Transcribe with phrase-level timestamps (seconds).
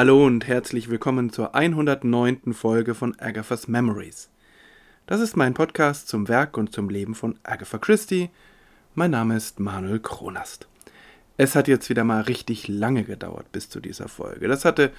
[0.00, 2.54] Hallo und herzlich willkommen zur 109.
[2.54, 4.30] Folge von Agatha's Memories.
[5.04, 8.30] Das ist mein Podcast zum Werk und zum Leben von Agatha Christie.
[8.94, 10.68] Mein Name ist Manuel Kronast.
[11.36, 14.48] Es hat jetzt wieder mal richtig lange gedauert bis zu dieser Folge.
[14.48, 14.90] Das hatte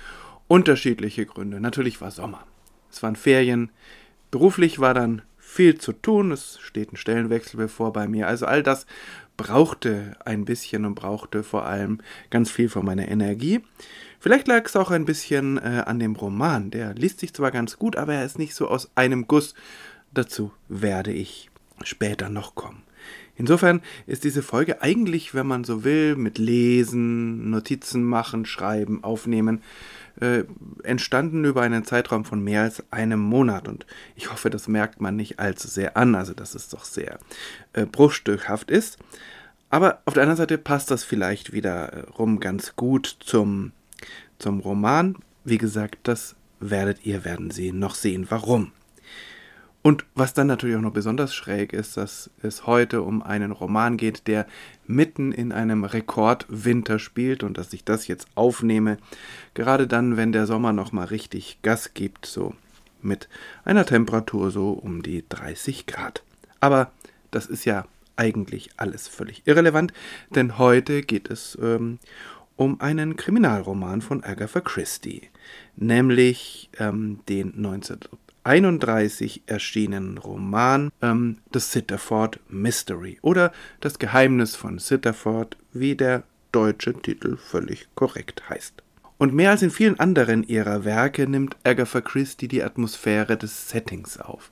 [0.47, 1.59] unterschiedliche Gründe.
[1.59, 2.45] Natürlich war Sommer.
[2.91, 3.71] Es waren Ferien.
[4.29, 6.31] Beruflich war dann viel zu tun.
[6.31, 8.27] Es steht ein Stellenwechsel bevor bei mir.
[8.27, 8.85] Also all das
[9.35, 13.61] brauchte ein bisschen und brauchte vor allem ganz viel von meiner Energie.
[14.21, 16.69] Vielleicht lag es auch ein bisschen äh, an dem Roman.
[16.69, 19.55] Der liest sich zwar ganz gut, aber er ist nicht so aus einem Guss.
[20.13, 21.49] Dazu werde ich
[21.81, 22.83] später noch kommen.
[23.35, 29.63] Insofern ist diese Folge eigentlich, wenn man so will, mit Lesen, Notizen machen, Schreiben, Aufnehmen,
[30.19, 30.43] äh,
[30.83, 33.67] entstanden über einen Zeitraum von mehr als einem Monat.
[33.67, 37.17] Und ich hoffe, das merkt man nicht allzu sehr an, also dass es doch sehr
[37.73, 38.99] äh, bruchstückhaft ist.
[39.71, 43.71] Aber auf der anderen Seite passt das vielleicht wiederum ganz gut zum
[44.39, 45.17] zum Roman.
[45.43, 48.71] Wie gesagt, das werdet ihr werden sehen, noch sehen, warum.
[49.83, 53.97] Und was dann natürlich auch noch besonders schräg ist, dass es heute um einen Roman
[53.97, 54.45] geht, der
[54.85, 58.97] mitten in einem Rekordwinter spielt und dass ich das jetzt aufnehme,
[59.55, 62.53] gerade dann, wenn der Sommer noch mal richtig Gas gibt, so
[63.01, 63.27] mit
[63.65, 66.21] einer Temperatur so um die 30 Grad.
[66.59, 66.91] Aber
[67.31, 67.85] das ist ja
[68.15, 69.93] eigentlich alles völlig irrelevant,
[70.29, 71.97] denn heute geht es ähm,
[72.61, 75.29] um einen Kriminalroman von Agatha Christie,
[75.77, 85.57] nämlich ähm, den 1931 erschienenen Roman ähm, The Sitterford Mystery oder Das Geheimnis von Sitterford,
[85.73, 88.83] wie der deutsche Titel völlig korrekt heißt.
[89.17, 94.19] Und mehr als in vielen anderen ihrer Werke nimmt Agatha Christie die Atmosphäre des Settings
[94.19, 94.51] auf.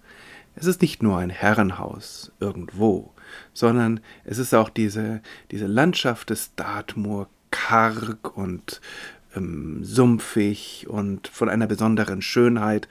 [0.55, 3.13] Es ist nicht nur ein Herrenhaus irgendwo,
[3.53, 5.21] sondern es ist auch diese,
[5.51, 8.81] diese Landschaft des Dartmoor karg und
[9.35, 12.87] ähm, sumpfig und von einer besonderen Schönheit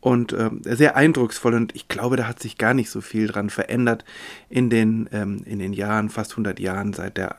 [0.00, 3.48] und ähm, sehr eindrucksvoll und ich glaube, da hat sich gar nicht so viel dran
[3.48, 4.04] verändert
[4.50, 7.36] in den, ähm, in den Jahren, fast 100 Jahren seit der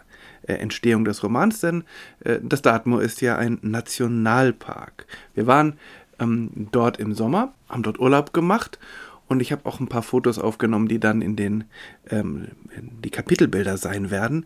[0.47, 1.83] äh, Entstehung des Romans, denn
[2.21, 5.05] äh, das Dartmoor ist ja ein Nationalpark.
[5.35, 5.77] Wir waren
[6.19, 8.79] ähm, dort im Sommer, haben dort Urlaub gemacht
[9.27, 11.65] und ich habe auch ein paar Fotos aufgenommen, die dann in den
[12.09, 14.45] ähm, in die Kapitelbilder sein werden.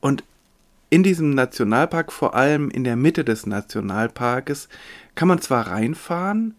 [0.00, 0.22] Und
[0.94, 4.68] in diesem Nationalpark, vor allem in der Mitte des Nationalparkes,
[5.16, 6.54] kann man zwar reinfahren,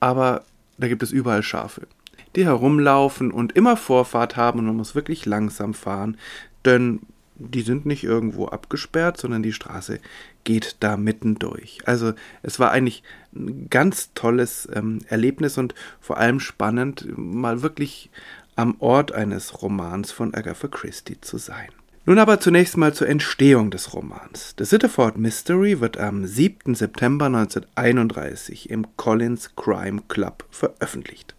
[0.00, 0.42] aber
[0.78, 1.86] da gibt es überall Schafe,
[2.34, 6.16] die herumlaufen und immer Vorfahrt haben und man muss wirklich langsam fahren,
[6.64, 6.98] denn
[7.36, 10.00] die sind nicht irgendwo abgesperrt, sondern die Straße
[10.42, 11.78] geht da mitten durch.
[11.84, 18.10] Also es war eigentlich ein ganz tolles ähm, Erlebnis und vor allem spannend, mal wirklich
[18.56, 21.68] am Ort eines Romans von Agatha Christie zu sein.
[22.06, 24.54] Nun aber zunächst mal zur Entstehung des Romans.
[24.58, 26.74] The Sitterford Mystery wird am 7.
[26.74, 31.34] September 1931 im Collins Crime Club veröffentlicht.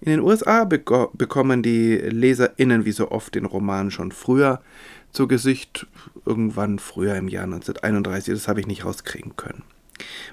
[0.00, 4.60] In den USA bekommen die LeserInnen wie so oft den Roman schon früher
[5.10, 5.88] zu Gesicht,
[6.24, 9.64] irgendwann früher im Jahr 1931, das habe ich nicht rauskriegen können.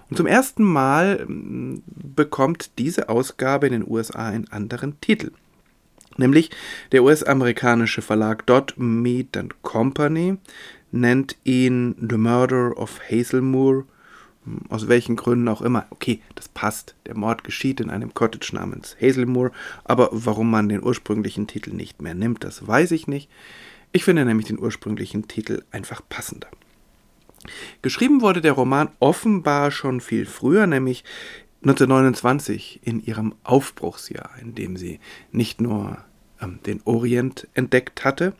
[0.09, 5.31] Und zum ersten Mal hm, bekommt diese Ausgabe in den USA einen anderen Titel.
[6.17, 6.49] Nämlich
[6.91, 10.37] der US-amerikanische Verlag Dodd Mead Company
[10.91, 13.85] nennt ihn The Murder of Hazelmoor.
[14.69, 15.85] Aus welchen Gründen auch immer.
[15.89, 16.95] Okay, das passt.
[17.05, 19.51] Der Mord geschieht in einem Cottage namens Hazelmoor.
[19.83, 23.29] Aber warum man den ursprünglichen Titel nicht mehr nimmt, das weiß ich nicht.
[23.91, 26.47] Ich finde nämlich den ursprünglichen Titel einfach passender.
[27.81, 31.03] Geschrieben wurde der Roman offenbar schon viel früher, nämlich
[31.61, 34.99] 1929 in ihrem Aufbruchsjahr, in dem sie
[35.31, 35.97] nicht nur
[36.65, 38.33] den Orient entdeckt hatte,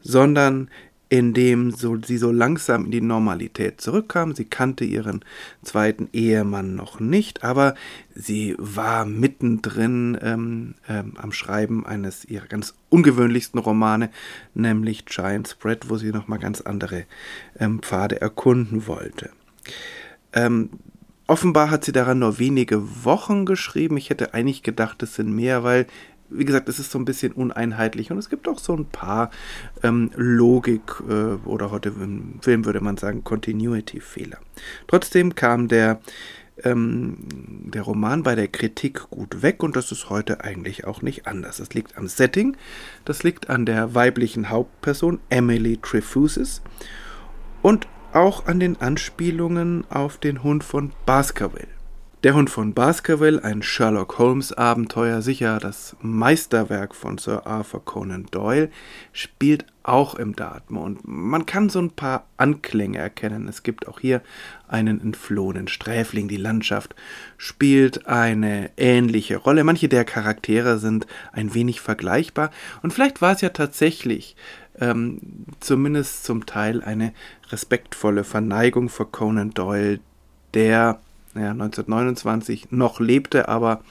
[0.00, 0.68] sondern
[1.08, 4.34] indem so, sie so langsam in die Normalität zurückkam.
[4.34, 5.24] Sie kannte ihren
[5.62, 7.74] zweiten Ehemann noch nicht, aber
[8.14, 14.10] sie war mittendrin ähm, ähm, am Schreiben eines ihrer ganz ungewöhnlichsten Romane,
[14.54, 17.04] nämlich Giant Spread, wo sie nochmal ganz andere
[17.58, 19.30] ähm, Pfade erkunden wollte.
[20.32, 20.70] Ähm,
[21.28, 23.96] offenbar hat sie daran nur wenige Wochen geschrieben.
[23.96, 25.86] Ich hätte eigentlich gedacht, es sind mehr, weil
[26.28, 29.30] wie gesagt, es ist so ein bisschen uneinheitlich und es gibt auch so ein paar
[29.82, 34.38] ähm, Logik äh, oder heute im Film würde man sagen Continuity-Fehler.
[34.86, 36.00] Trotzdem kam der,
[36.62, 37.18] ähm,
[37.72, 41.58] der Roman bei der Kritik gut weg und das ist heute eigentlich auch nicht anders.
[41.58, 42.56] Das liegt am Setting,
[43.04, 46.62] das liegt an der weiblichen Hauptperson Emily Trefusis
[47.62, 51.75] und auch an den Anspielungen auf den Hund von Baskerville.
[52.22, 58.24] Der Hund von Baskerville, ein Sherlock Holmes Abenteuer, sicher das Meisterwerk von Sir Arthur Conan
[58.30, 58.70] Doyle,
[59.12, 63.46] spielt auch im Dartmoor und man kann so ein paar Anklänge erkennen.
[63.48, 64.22] Es gibt auch hier
[64.66, 66.26] einen entflohenen Sträfling.
[66.26, 66.96] Die Landschaft
[67.36, 69.62] spielt eine ähnliche Rolle.
[69.62, 72.50] Manche der Charaktere sind ein wenig vergleichbar
[72.82, 74.36] und vielleicht war es ja tatsächlich
[74.80, 75.20] ähm,
[75.60, 77.12] zumindest zum Teil eine
[77.50, 80.00] respektvolle Verneigung vor Conan Doyle,
[80.54, 80.98] der
[81.36, 83.82] ja, 1929 noch lebte, aber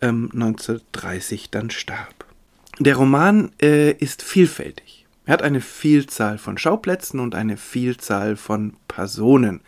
[0.00, 2.24] ähm, 1930 dann starb.
[2.78, 5.06] Der Roman äh, ist vielfältig.
[5.28, 9.60] Er hat eine Vielzahl von Schauplätzen und eine Vielzahl von Personen.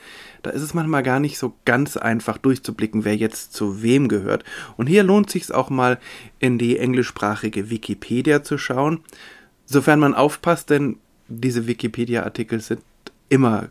[0.42, 4.44] Da ist es manchmal gar nicht so ganz einfach durchzublicken, wer jetzt zu wem gehört.
[4.78, 5.98] Und hier lohnt sich auch mal
[6.38, 9.00] in die englischsprachige Wikipedia zu schauen,
[9.66, 10.96] sofern man aufpasst, denn
[11.28, 12.80] diese Wikipedia-Artikel sind
[13.28, 13.68] immer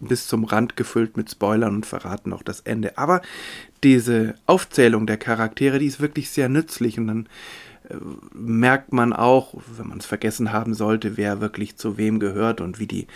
[0.00, 2.98] bis zum Rand gefüllt mit Spoilern und verraten auch das Ende.
[2.98, 3.22] Aber
[3.82, 7.28] diese Aufzählung der Charaktere, die ist wirklich sehr nützlich und dann
[7.88, 7.94] äh,
[8.32, 12.78] merkt man auch, wenn man es vergessen haben sollte, wer wirklich zu wem gehört und
[12.78, 13.06] wie die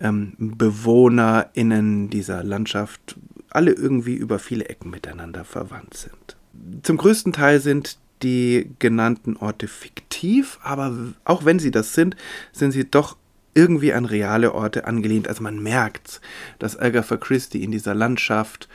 [0.00, 3.16] ähm, BewohnerInnen dieser Landschaft
[3.50, 6.36] alle irgendwie über viele Ecken miteinander verwandt sind.
[6.82, 12.16] Zum größten Teil sind die genannten Orte fiktiv, aber auch wenn sie das sind,
[12.52, 13.16] sind sie doch
[13.54, 15.28] irgendwie an reale Orte angelehnt.
[15.28, 16.20] Also man merkt,
[16.58, 18.68] dass Agatha Christie in dieser Landschaft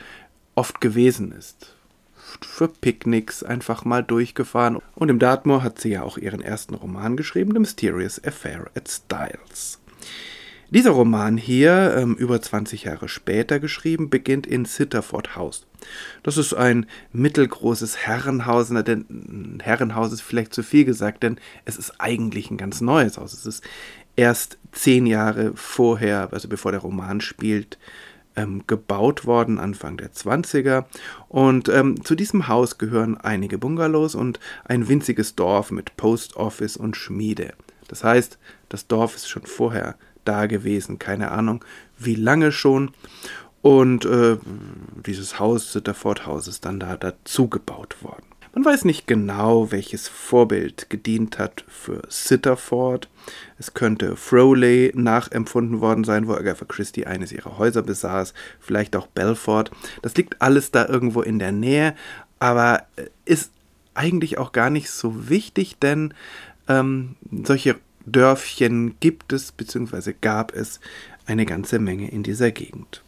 [0.54, 1.74] oft gewesen ist.
[2.42, 4.78] Für Picknicks einfach mal durchgefahren.
[4.94, 8.88] Und im Dartmoor hat sie ja auch ihren ersten Roman geschrieben, The Mysterious Affair at
[8.88, 9.80] Styles.
[10.70, 15.66] Dieser Roman hier, ähm, über 20 Jahre später geschrieben, beginnt in Sitterford House.
[16.22, 21.98] Das ist ein mittelgroßes Herrenhaus, denn Herrenhaus ist vielleicht zu viel gesagt, denn es ist
[22.00, 23.32] eigentlich ein ganz neues Haus.
[23.32, 23.64] Es ist
[24.18, 27.78] erst zehn Jahre vorher, also bevor der Roman spielt,
[28.34, 30.86] ähm, gebaut worden, Anfang der 20er.
[31.28, 36.76] Und ähm, zu diesem Haus gehören einige Bungalows und ein winziges Dorf mit Post Office
[36.76, 37.54] und Schmiede.
[37.86, 38.38] Das heißt,
[38.68, 39.94] das Dorf ist schon vorher
[40.24, 41.64] da gewesen, keine Ahnung
[41.96, 42.90] wie lange schon.
[43.62, 44.36] Und äh,
[45.06, 48.26] dieses Haus, Sitterford House, ist dann da dazu gebaut worden.
[48.58, 53.08] Man weiß nicht genau, welches Vorbild gedient hat für Sitterford.
[53.56, 59.06] Es könnte Froley nachempfunden worden sein, wo Agatha Christie eines ihrer Häuser besaß, vielleicht auch
[59.06, 59.70] Belfort.
[60.02, 61.94] Das liegt alles da irgendwo in der Nähe,
[62.40, 63.52] aber äh, ist
[63.94, 66.12] eigentlich auch gar nicht so wichtig, denn
[66.66, 67.76] ähm, solche
[68.06, 70.14] Dörfchen gibt es bzw.
[70.20, 70.80] gab es
[71.26, 73.04] eine ganze Menge in dieser Gegend.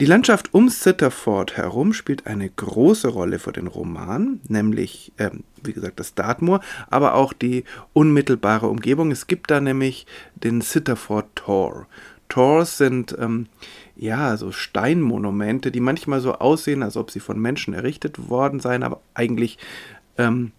[0.00, 5.72] Die Landschaft um Sitterford herum spielt eine große Rolle für den Roman, nämlich, ähm, wie
[5.72, 7.64] gesagt, das Dartmoor, aber auch die
[7.94, 9.10] unmittelbare Umgebung.
[9.10, 10.06] Es gibt da nämlich
[10.36, 11.88] den Sitterford Tor.
[12.28, 13.48] Tors sind ähm,
[13.96, 18.84] ja so Steinmonumente, die manchmal so aussehen, als ob sie von Menschen errichtet worden seien,
[18.84, 19.58] aber eigentlich
[20.16, 20.52] ähm,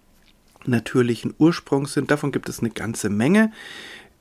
[0.65, 2.11] natürlichen Ursprungs sind.
[2.11, 3.53] Davon gibt es eine ganze Menge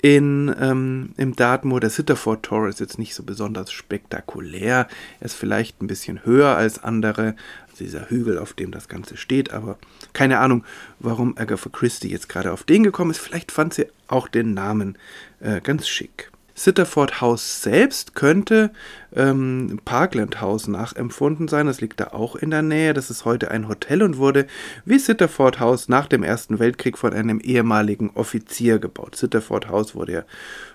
[0.00, 1.80] in, ähm, im Dartmoor.
[1.80, 4.88] Der Sitterford Tor ist jetzt nicht so besonders spektakulär.
[5.20, 7.34] Er ist vielleicht ein bisschen höher als andere.
[7.64, 9.52] Also dieser Hügel, auf dem das Ganze steht.
[9.52, 9.78] Aber
[10.12, 10.64] keine Ahnung,
[11.00, 13.18] warum Agatha Christie jetzt gerade auf den gekommen ist.
[13.18, 14.96] Vielleicht fand sie auch den Namen
[15.40, 16.30] äh, ganz schick.
[16.58, 18.70] Sitterford House selbst könnte
[19.14, 21.66] ähm, Parkland House nachempfunden sein.
[21.66, 22.94] Das liegt da auch in der Nähe.
[22.94, 24.46] Das ist heute ein Hotel und wurde
[24.84, 29.14] wie Sitterford House nach dem Ersten Weltkrieg von einem ehemaligen Offizier gebaut.
[29.14, 30.22] Sitterford House wurde ja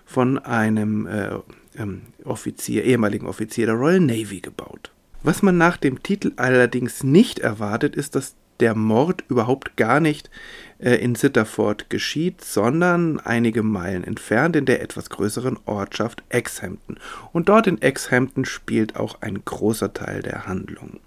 [0.05, 1.31] von einem äh,
[1.77, 4.91] ähm, Offizier, ehemaligen Offizier der Royal Navy gebaut.
[5.21, 10.29] Was man nach dem Titel allerdings nicht erwartet, ist, dass der Mord überhaupt gar nicht
[10.91, 16.97] in Sitterford geschieht, sondern einige Meilen entfernt in der etwas größeren Ortschaft Exhampton.
[17.31, 20.99] Und dort in Exhampton spielt auch ein großer Teil der Handlung.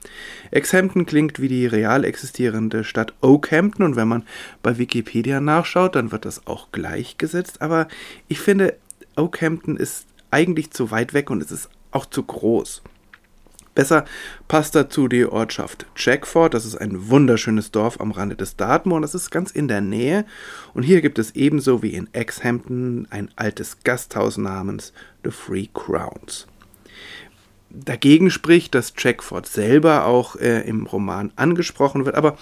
[0.50, 4.24] Exhampton klingt wie die real existierende Stadt Oakhampton und wenn man
[4.62, 7.86] bei Wikipedia nachschaut, dann wird das auch gleichgesetzt, aber
[8.28, 8.76] ich finde,
[9.16, 12.82] Oakhampton ist eigentlich zu weit weg und es ist auch zu groß.
[13.76, 14.06] Besser
[14.48, 16.54] passt dazu die Ortschaft Jackford.
[16.54, 20.24] Das ist ein wunderschönes Dorf am Rande des Dartmoor das ist ganz in der Nähe.
[20.72, 26.46] Und hier gibt es ebenso wie in Exhampton ein altes Gasthaus namens The Three Crowns.
[27.68, 32.38] Dagegen spricht, dass Jackford selber auch äh, im Roman angesprochen wird, aber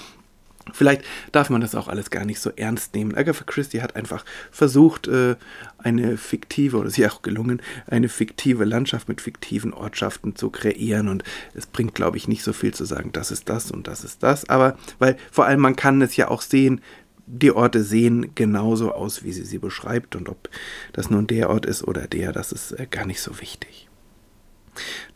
[0.73, 1.03] Vielleicht
[1.33, 3.15] darf man das auch alles gar nicht so ernst nehmen.
[3.15, 5.37] Agatha Christie hat einfach versucht, äh,
[5.79, 11.09] eine fiktive, oder sie auch gelungen, eine fiktive Landschaft mit fiktiven Ortschaften zu kreieren.
[11.09, 11.23] Und
[11.55, 14.23] es bringt, glaube ich, nicht so viel zu sagen, das ist das und das ist
[14.23, 14.49] das.
[14.49, 16.81] Aber, weil vor allem man kann es ja auch sehen,
[17.27, 20.17] die Orte sehen genauso aus, wie sie sie beschreibt.
[20.17, 20.49] Und ob
[20.93, 23.89] das nun der Ort ist oder der, das ist äh, gar nicht so wichtig.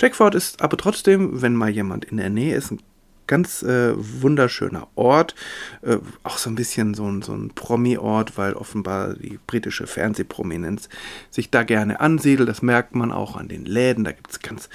[0.00, 2.80] Jack Ford ist aber trotzdem, wenn mal jemand in der Nähe ist, ein
[3.28, 5.36] ganz äh, wunderschöner Ort.
[5.82, 10.88] Äh, auch so ein bisschen so ein, so ein Promi-Ort, weil offenbar die britische Fernsehprominenz
[11.30, 12.48] sich da gerne ansiedelt.
[12.48, 14.02] Das merkt man auch an den Läden.
[14.02, 14.68] Da gibt es ganz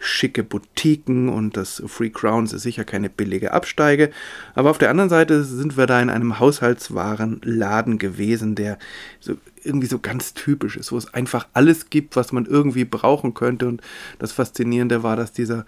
[0.00, 4.10] schicke Boutiquen und das Free Crowns ist sicher keine billige Absteige.
[4.54, 8.78] Aber auf der anderen Seite sind wir da in einem Haushaltswarenladen gewesen, der
[9.20, 13.34] so irgendwie so ganz typisch ist, wo es einfach alles gibt, was man irgendwie brauchen
[13.34, 13.68] könnte.
[13.68, 13.82] Und
[14.18, 15.66] das Faszinierende war, dass dieser,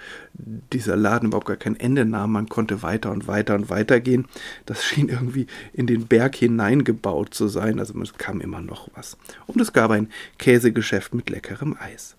[0.72, 2.32] dieser Laden überhaupt gar kein Ende nahm.
[2.32, 4.26] Man konnte weiter und weiter und weiter gehen.
[4.66, 7.78] Das schien irgendwie in den Berg hineingebaut zu sein.
[7.78, 9.16] Also es kam immer noch was.
[9.46, 10.08] Und es gab ein
[10.38, 12.16] Käsegeschäft mit leckerem Eis.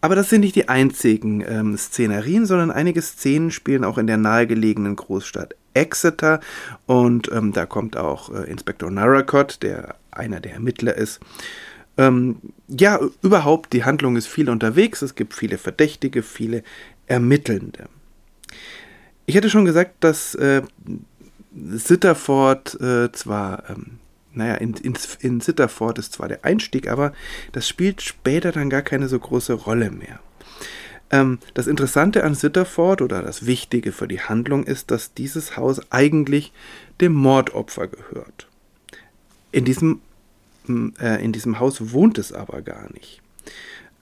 [0.00, 4.16] Aber das sind nicht die einzigen ähm, Szenerien, sondern einige Szenen spielen auch in der
[4.16, 6.40] nahegelegenen Großstadt Exeter
[6.86, 11.20] und ähm, da kommt auch äh, Inspektor Narracott, der einer der Ermittler ist.
[11.96, 16.62] Ähm, ja, überhaupt, die Handlung ist viel unterwegs, es gibt viele Verdächtige, viele
[17.06, 17.88] Ermittelnde.
[19.26, 20.62] Ich hätte schon gesagt, dass äh,
[21.54, 23.99] Sitterford äh, zwar ähm,
[24.32, 27.12] naja, in, in, in Sitterford ist zwar der Einstieg, aber
[27.52, 30.20] das spielt später dann gar keine so große Rolle mehr.
[31.10, 35.80] Ähm, das Interessante an Sitterford oder das Wichtige für die Handlung ist, dass dieses Haus
[35.90, 36.52] eigentlich
[37.00, 38.46] dem Mordopfer gehört.
[39.52, 40.00] In diesem,
[41.00, 43.20] äh, in diesem Haus wohnt es aber gar nicht.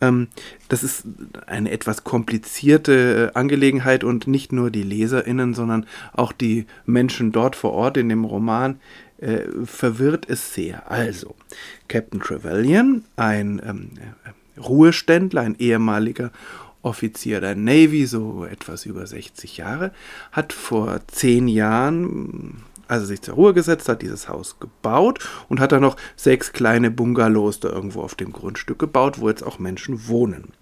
[0.00, 0.28] Ähm,
[0.68, 1.04] das ist
[1.46, 7.56] eine etwas komplizierte äh, Angelegenheit und nicht nur die LeserInnen, sondern auch die Menschen dort
[7.56, 8.78] vor Ort in dem Roman
[9.18, 10.90] äh, verwirrt es sehr.
[10.90, 11.34] Also,
[11.88, 13.90] Captain Trevelyan, ein ähm,
[14.24, 16.30] äh, Ruheständler, ein ehemaliger
[16.82, 19.92] Offizier der Navy, so etwas über 60 Jahre,
[20.32, 25.60] hat vor zehn Jahren, als er sich zur Ruhe gesetzt hat, dieses Haus gebaut und
[25.60, 29.58] hat dann noch sechs kleine Bungalows da irgendwo auf dem Grundstück gebaut, wo jetzt auch
[29.58, 30.52] Menschen wohnen.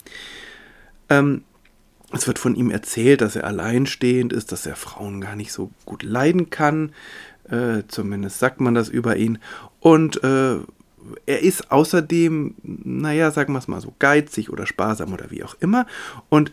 [1.10, 1.44] Ähm,
[2.12, 5.70] es wird von ihm erzählt, dass er alleinstehend ist, dass er Frauen gar nicht so
[5.84, 6.92] gut leiden kann,
[7.50, 9.38] äh, zumindest sagt man das über ihn.
[9.80, 10.56] Und äh,
[11.26, 15.56] er ist außerdem, naja, sagen wir es mal so, geizig oder sparsam oder wie auch
[15.60, 15.86] immer.
[16.28, 16.50] Und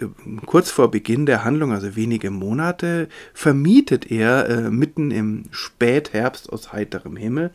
[0.00, 0.06] äh,
[0.46, 6.72] kurz vor Beginn der Handlung, also wenige Monate, vermietet er äh, mitten im Spätherbst aus
[6.72, 7.50] heiterem Himmel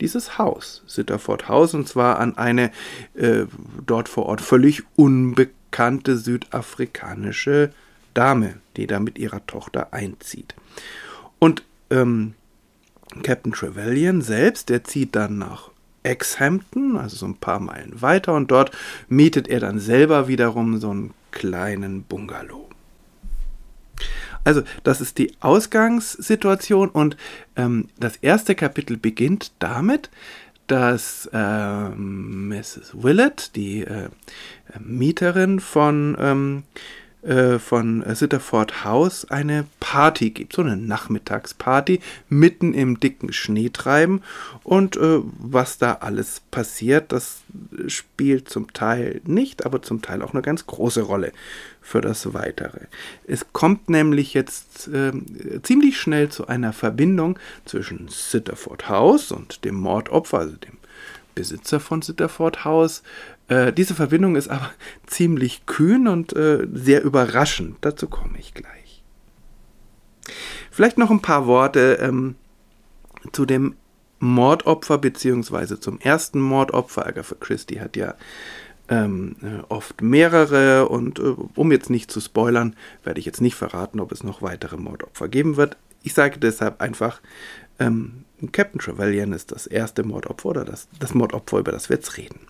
[0.00, 2.70] dieses Haus, Sitterford House, und zwar an eine
[3.14, 3.44] äh,
[3.86, 7.70] dort vor Ort völlig unbekannte südafrikanische
[8.14, 10.54] Dame, die da mit ihrer Tochter einzieht.
[11.38, 12.34] Und ähm,
[13.22, 15.70] Captain Trevelyan selbst, der zieht dann nach
[16.02, 18.70] Exhampton, also so ein paar Meilen weiter, und dort
[19.08, 22.68] mietet er dann selber wiederum so einen kleinen Bungalow.
[24.42, 27.16] Also, das ist die Ausgangssituation und
[27.56, 30.08] ähm, das erste Kapitel beginnt damit,
[30.66, 32.92] dass äh, Mrs.
[32.94, 34.08] Willett, die äh,
[34.78, 36.62] Mieterin von ähm,
[37.22, 44.22] äh, von Sitterford House eine Party gibt, so eine Nachmittagsparty mitten im dicken Schneetreiben
[44.62, 47.42] und äh, was da alles passiert, das
[47.88, 51.32] spielt zum Teil nicht, aber zum Teil auch eine ganz große Rolle
[51.80, 52.86] für das Weitere.
[53.26, 55.12] Es kommt nämlich jetzt äh,
[55.62, 60.80] ziemlich schnell zu einer Verbindung zwischen Sitterford House und dem Mordopfer, also dem
[61.34, 63.02] Besitzer von Sitterford House,
[63.48, 64.70] äh, diese Verbindung ist aber
[65.06, 67.76] ziemlich kühn und äh, sehr überraschend.
[67.80, 69.02] Dazu komme ich gleich.
[70.70, 72.36] Vielleicht noch ein paar Worte ähm,
[73.32, 73.76] zu dem
[74.20, 77.06] Mordopfer beziehungsweise zum ersten Mordopfer.
[77.06, 78.14] Agatha Christie hat ja
[78.88, 83.54] ähm, äh, oft mehrere und äh, um jetzt nicht zu spoilern, werde ich jetzt nicht
[83.54, 85.76] verraten, ob es noch weitere Mordopfer geben wird.
[86.02, 87.20] Ich sage deshalb einfach,
[87.78, 92.16] ähm, Captain Trevelyan ist das erste Mordopfer oder das, das Mordopfer, über das wir jetzt
[92.16, 92.40] reden.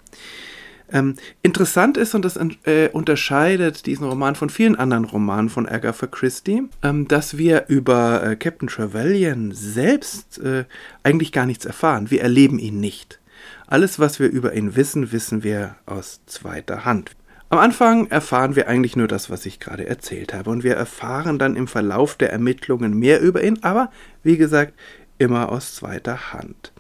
[0.93, 6.07] Ähm, interessant ist, und das äh, unterscheidet diesen Roman von vielen anderen Romanen von Agatha
[6.07, 10.65] Christie, ähm, dass wir über äh, Captain Trevelyan selbst äh,
[11.03, 12.11] eigentlich gar nichts erfahren.
[12.11, 13.21] Wir erleben ihn nicht.
[13.67, 17.13] Alles, was wir über ihn wissen, wissen wir aus zweiter Hand.
[17.53, 21.37] Am Anfang erfahren wir eigentlich nur das, was ich gerade erzählt habe, und wir erfahren
[21.39, 23.91] dann im Verlauf der Ermittlungen mehr über ihn, aber
[24.23, 24.73] wie gesagt,
[25.21, 26.73] immer aus zweiter Hand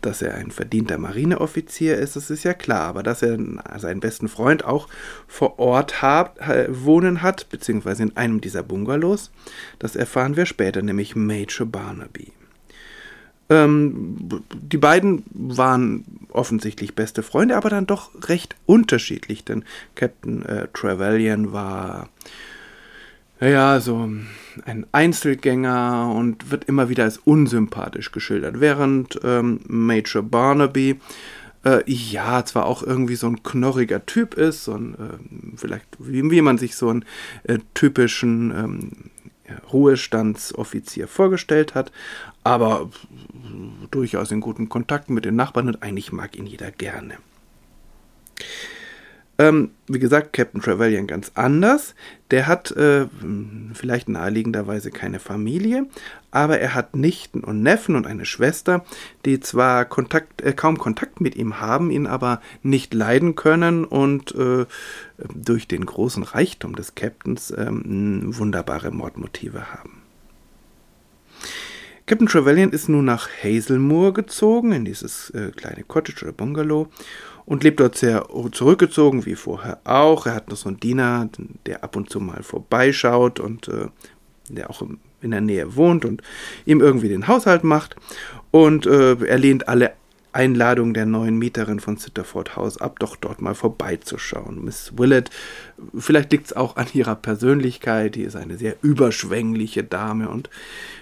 [0.00, 3.36] dass er ein verdienter Marineoffizier ist, das ist ja klar, aber dass er
[3.78, 4.88] seinen besten Freund auch
[5.26, 6.36] vor Ort hat,
[6.68, 9.30] wohnen hat, beziehungsweise in einem dieser Bungalows,
[9.78, 12.32] das erfahren wir später, nämlich Major Barnaby.
[13.50, 19.64] Ähm, die beiden waren offensichtlich beste Freunde, aber dann doch recht unterschiedlich, denn
[19.94, 22.10] Captain äh, Trevelyan war
[23.40, 24.08] ja, so
[24.64, 30.98] ein Einzelgänger und wird immer wieder als unsympathisch geschildert, während ähm, Major Barnaby
[31.64, 36.28] äh, ja, zwar auch irgendwie so ein knorriger Typ ist, so ein, äh, vielleicht wie,
[36.30, 37.04] wie, man sich so einen
[37.44, 38.90] äh, typischen ähm,
[39.72, 41.90] Ruhestandsoffizier vorgestellt hat,
[42.44, 42.90] aber
[43.90, 47.16] durchaus in guten Kontakt mit den Nachbarn und eigentlich mag ihn jeder gerne.
[49.40, 51.94] Ähm, wie gesagt, Captain Trevelyan ganz anders.
[52.32, 53.06] Der hat äh,
[53.72, 55.86] vielleicht naheliegenderweise keine Familie,
[56.32, 58.84] aber er hat Nichten und Neffen und eine Schwester,
[59.24, 64.34] die zwar Kontakt, äh, kaum Kontakt mit ihm haben, ihn aber nicht leiden können und
[64.34, 64.66] äh,
[65.32, 70.02] durch den großen Reichtum des Captains ähm, wunderbare Mordmotive haben.
[72.06, 76.88] Captain Trevelyan ist nun nach Hazelmoor gezogen, in dieses äh, kleine Cottage oder Bungalow
[77.48, 80.26] und lebt dort sehr zurückgezogen, wie vorher auch.
[80.26, 81.30] Er hat noch so einen Diener,
[81.64, 83.86] der ab und zu mal vorbeischaut und äh,
[84.50, 84.82] der auch
[85.22, 86.22] in der Nähe wohnt und
[86.66, 87.96] ihm irgendwie den Haushalt macht.
[88.50, 89.94] Und äh, er lehnt alle
[90.30, 94.62] Einladungen der neuen Mieterin von Sitterford House ab, doch dort mal vorbeizuschauen.
[94.62, 95.30] Miss Willett,
[95.96, 100.50] vielleicht liegt es auch an ihrer Persönlichkeit, die ist eine sehr überschwängliche Dame und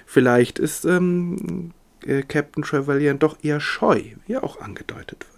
[0.07, 1.73] vielleicht ist ähm,
[2.05, 5.36] äh, Captain Trevelyan doch eher scheu, wie auch angedeutet wird.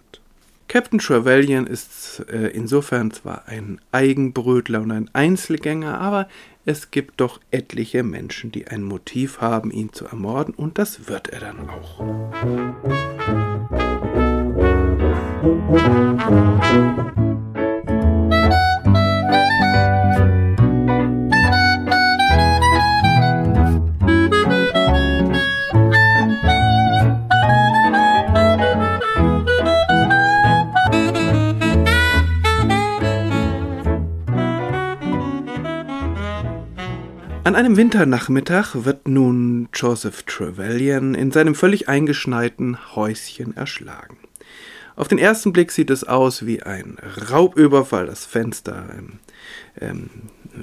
[0.69, 6.29] Captain Trevelyan ist äh, insofern zwar ein Eigenbrötler und ein Einzelgänger, aber
[6.67, 11.29] es gibt doch etliche Menschen, die ein Motiv haben, ihn zu ermorden, und das wird
[11.29, 13.08] er dann auch.
[37.69, 44.17] Einem Winternachmittag wird nun Joseph Trevelyan in seinem völlig eingeschneiten Häuschen erschlagen.
[44.97, 46.97] Auf den ersten Blick sieht es aus wie ein
[47.31, 48.07] Raubüberfall.
[48.07, 49.19] Das Fenster ähm,
[49.83, 50.09] ähm,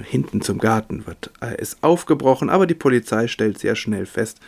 [0.02, 4.40] hinten zum Garten wird, äh, ist aufgebrochen, aber die Polizei stellt sehr schnell fest,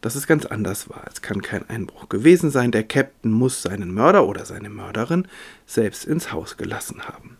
[0.00, 1.04] dass es ganz anders war.
[1.12, 2.72] Es kann kein Einbruch gewesen sein.
[2.72, 5.28] Der Captain muss seinen Mörder oder seine Mörderin
[5.66, 7.36] selbst ins Haus gelassen haben.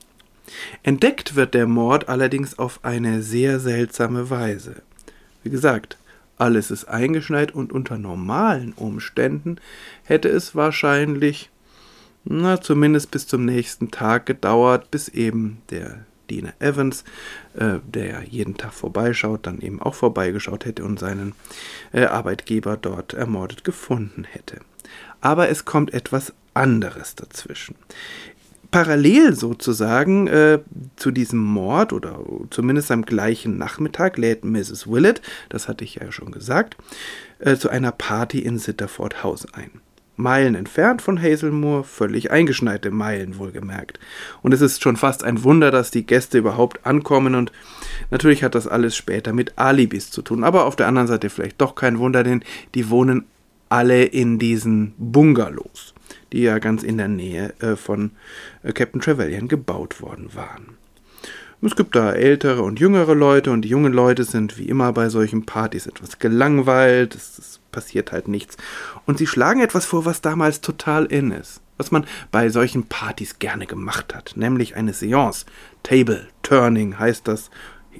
[0.83, 4.83] Entdeckt wird der Mord allerdings auf eine sehr seltsame Weise.
[5.43, 5.97] Wie gesagt,
[6.39, 9.57] alles ist eingeschneit und unter normalen Umständen
[10.05, 11.51] hätte es wahrscheinlich,
[12.25, 17.05] na, zumindest bis zum nächsten Tag gedauert, bis eben der Diener Evans,
[17.55, 21.35] äh, der ja jeden Tag vorbeischaut, dann eben auch vorbeigeschaut hätte und seinen
[21.93, 24.61] äh, Arbeitgeber dort ermordet gefunden hätte.
[25.21, 27.75] Aber es kommt etwas anderes dazwischen
[28.71, 30.61] parallel sozusagen äh,
[30.97, 34.87] zu diesem Mord oder zumindest am gleichen Nachmittag lädt Mrs.
[34.87, 36.77] Willett, das hatte ich ja schon gesagt,
[37.39, 39.71] äh, zu einer Party in Sitterford House ein.
[40.17, 43.99] Meilen entfernt von Hazelmoor, völlig eingeschneite Meilen wohlgemerkt.
[44.43, 47.53] Und es ist schon fast ein Wunder, dass die Gäste überhaupt ankommen und
[48.11, 51.61] natürlich hat das alles später mit Alibis zu tun, aber auf der anderen Seite vielleicht
[51.61, 53.25] doch kein Wunder, denn die wohnen
[53.71, 55.95] alle in diesen Bungalows
[56.33, 58.13] die ja ganz in der Nähe äh, von
[58.63, 60.77] äh, Captain Trevelyan gebaut worden waren.
[61.63, 65.11] Es gibt da ältere und jüngere Leute und die jungen Leute sind wie immer bei
[65.11, 68.57] solchen Partys etwas gelangweilt, es, es passiert halt nichts.
[69.05, 73.39] Und sie schlagen etwas vor, was damals total in ist, was man bei solchen Partys
[73.39, 75.45] gerne gemacht hat, nämlich eine Seance.
[75.83, 77.51] Table Turning heißt das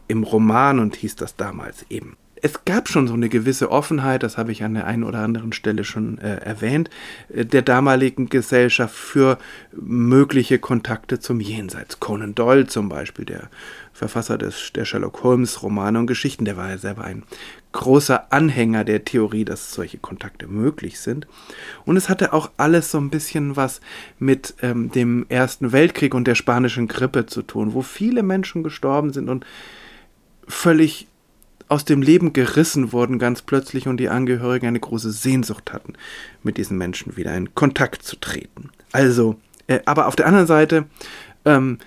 [0.09, 4.39] im Roman und hieß das damals eben es gab schon so eine gewisse Offenheit, das
[4.39, 6.91] habe ich an der einen oder anderen Stelle schon äh, erwähnt,
[7.35, 9.39] äh, der damaligen Gesellschaft für
[9.73, 12.01] mögliche Kontakte zum Jenseits.
[12.01, 13.51] Conan Doyle zum Beispiel, der
[13.93, 17.25] Verfasser des, der Sherlock Holmes Romane und Geschichten, der war ja selber ein
[17.73, 21.27] großer Anhänger der Theorie, dass solche Kontakte möglich sind.
[21.85, 23.81] Und es hatte auch alles so ein bisschen was
[24.19, 29.13] mit ähm, dem Ersten Weltkrieg und der spanischen Grippe zu tun, wo viele Menschen gestorben
[29.13, 29.45] sind und
[30.49, 31.07] völlig
[31.71, 35.95] aus dem Leben gerissen wurden ganz plötzlich und die Angehörigen eine große Sehnsucht hatten,
[36.43, 38.71] mit diesen Menschen wieder in Kontakt zu treten.
[38.93, 39.37] Also,
[39.69, 40.87] äh, aber auf der anderen Seite,
[41.45, 41.79] ähm,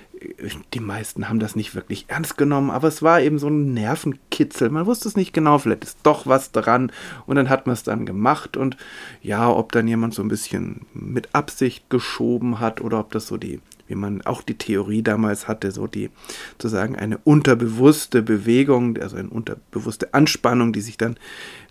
[0.74, 4.70] die meisten haben das nicht wirklich ernst genommen, aber es war eben so ein Nervenkitzel.
[4.70, 6.92] Man wusste es nicht genau, vielleicht ist doch was dran
[7.26, 8.78] und dann hat man es dann gemacht und
[9.22, 13.38] ja, ob dann jemand so ein bisschen mit Absicht geschoben hat oder ob das so
[13.38, 16.10] die wie man auch die Theorie damals hatte, so die
[16.54, 21.18] sozusagen eine unterbewusste Bewegung, also eine unterbewusste Anspannung, die sich dann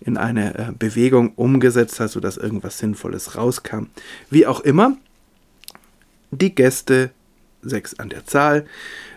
[0.00, 3.86] in eine äh, Bewegung umgesetzt hat, sodass irgendwas Sinnvolles rauskam.
[4.30, 4.96] Wie auch immer,
[6.30, 7.10] die Gäste,
[7.62, 8.66] sechs an der Zahl,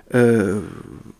[0.10, 0.54] äh,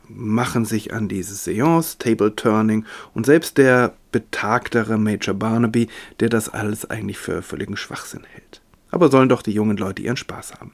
[0.08, 5.88] machen sich an diese Seance, Table Turning und selbst der betagtere Major Barnaby,
[6.20, 8.62] der das alles eigentlich für völligen Schwachsinn hält.
[8.92, 10.72] Aber sollen doch die jungen Leute ihren Spaß haben.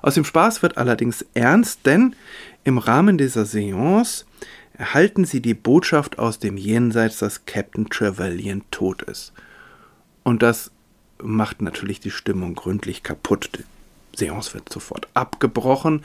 [0.00, 2.14] Aus dem Spaß wird allerdings ernst, denn
[2.64, 4.24] im Rahmen dieser Seance
[4.72, 9.32] erhalten sie die Botschaft aus dem Jenseits, dass Captain Trevelyan tot ist.
[10.22, 10.70] Und das
[11.22, 13.50] macht natürlich die Stimmung gründlich kaputt.
[14.20, 16.02] Seance wird sofort abgebrochen.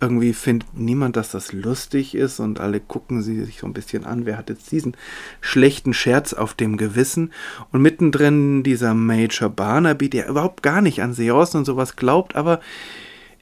[0.00, 4.04] Irgendwie findet niemand, dass das lustig ist und alle gucken sie sich so ein bisschen
[4.04, 4.96] an, wer hat jetzt diesen
[5.40, 7.32] schlechten Scherz auf dem Gewissen.
[7.70, 12.60] Und mittendrin dieser Major Barnaby, der überhaupt gar nicht an Seancen und sowas glaubt, aber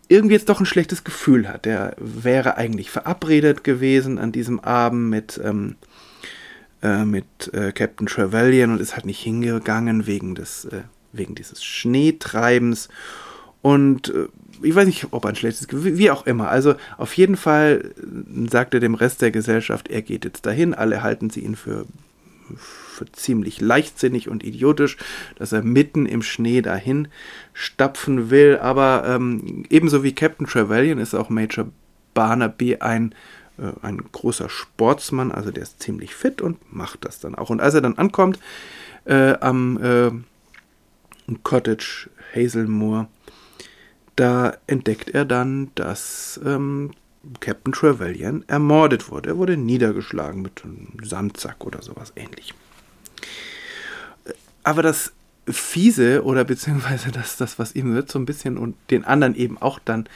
[0.08, 1.64] irgendwie jetzt doch ein schlechtes Gefühl hat.
[1.64, 5.76] Der wäre eigentlich verabredet gewesen an diesem Abend mit, ähm,
[6.82, 11.64] äh, mit äh, Captain Trevelyan und ist halt nicht hingegangen wegen des, äh, wegen dieses
[11.64, 12.90] Schneetreibens.
[13.62, 14.28] Und äh,
[14.62, 16.48] ich weiß nicht, ob ein schlechtes Gefühl, wie auch immer.
[16.48, 17.92] Also auf jeden Fall
[18.50, 20.74] sagt er dem Rest der Gesellschaft, er geht jetzt dahin.
[20.74, 21.86] Alle halten sie ihn für,
[22.56, 24.96] für ziemlich leichtsinnig und idiotisch,
[25.36, 27.08] dass er mitten im Schnee dahin
[27.54, 28.58] stapfen will.
[28.60, 31.68] Aber ähm, ebenso wie Captain Trevelyan ist auch Major
[32.12, 33.14] Barnaby ein
[33.60, 37.50] äh, ein großer Sportsmann, also der ist ziemlich fit und macht das dann auch.
[37.50, 38.38] Und als er dann ankommt
[39.04, 40.10] äh, am äh,
[41.42, 43.08] Cottage Hazelmoor,
[44.20, 46.90] da entdeckt er dann, dass ähm,
[47.40, 49.30] Captain Trevelyan ermordet wurde.
[49.30, 52.52] Er wurde niedergeschlagen mit einem Sandsack oder sowas ähnlich.
[54.62, 55.12] Aber das
[55.48, 59.56] Fiese oder beziehungsweise das, das was ihm wird, so ein bisschen und den anderen eben
[59.56, 60.06] auch dann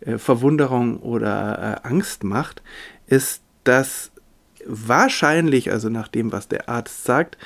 [0.00, 2.62] äh, Verwunderung oder äh, Angst macht,
[3.06, 4.10] ist, dass
[4.66, 7.38] wahrscheinlich, also nach dem, was der Arzt sagt,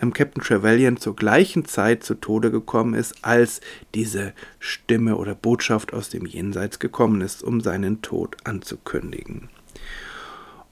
[0.00, 3.60] ähm, Captain Trevelyan zur gleichen Zeit zu Tode gekommen ist, als
[3.94, 9.48] diese Stimme oder Botschaft aus dem Jenseits gekommen ist, um seinen Tod anzukündigen.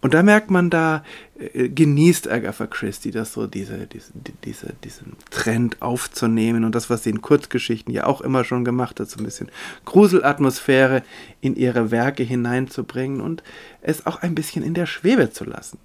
[0.04, 1.02] Und da merkt man, da
[1.38, 4.12] äh, genießt Agatha Christie das so, diese, diese,
[4.44, 9.00] diese, diesen Trend aufzunehmen und das, was sie in Kurzgeschichten ja auch immer schon gemacht
[9.00, 9.50] hat, so ein bisschen
[9.86, 11.02] Gruselatmosphäre
[11.40, 13.42] in ihre Werke hineinzubringen und
[13.80, 15.78] es auch ein bisschen in der Schwebe zu lassen.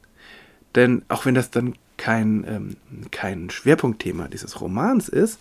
[0.75, 2.75] Denn auch wenn das dann kein, ähm,
[3.11, 5.39] kein Schwerpunktthema dieses Romans ist,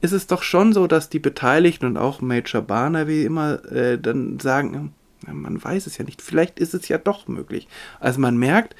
[0.00, 4.38] ist es doch schon so, dass die Beteiligten und auch Major Barnaby immer äh, dann
[4.38, 4.94] sagen,
[5.26, 6.22] man weiß es ja nicht.
[6.22, 7.66] Vielleicht ist es ja doch möglich.
[7.98, 8.76] Also man merkt,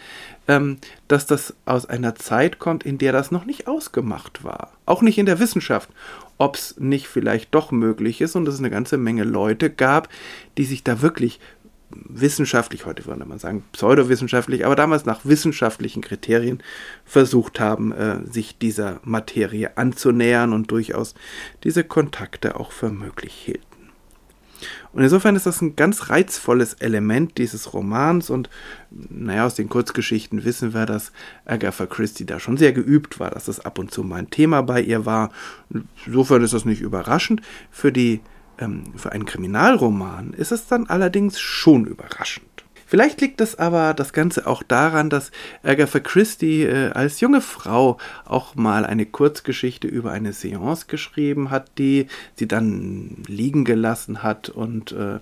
[0.47, 4.73] ähm, dass das aus einer Zeit kommt, in der das noch nicht ausgemacht war.
[4.87, 5.91] Auch nicht in der Wissenschaft.
[6.39, 10.09] Ob es nicht vielleicht doch möglich ist und es eine ganze Menge Leute gab,
[10.57, 11.41] die sich da wirklich
[11.91, 16.63] wissenschaftlich, heute würde man sagen pseudowissenschaftlich, aber damals nach wissenschaftlichen Kriterien
[17.05, 21.15] versucht haben, äh, sich dieser Materie anzunähern und durchaus
[21.65, 23.69] diese Kontakte auch für möglich hielten.
[24.93, 28.51] Und insofern ist das ein ganz reizvolles Element dieses Romans und
[28.91, 31.13] naja, aus den Kurzgeschichten wissen wir, dass
[31.45, 34.63] Agatha Christie da schon sehr geübt war, dass das ab und zu mal ein Thema
[34.63, 35.31] bei ihr war.
[36.07, 37.43] Insofern ist das nicht überraschend.
[37.71, 38.21] Für, die,
[38.97, 42.49] für einen Kriminalroman ist es dann allerdings schon überraschend.
[42.89, 45.31] Vielleicht liegt es aber das Ganze auch daran, dass
[45.63, 51.71] Agatha Christie äh, als junge Frau auch mal eine Kurzgeschichte über eine Seance geschrieben hat,
[51.77, 55.19] die sie dann liegen gelassen hat und äh,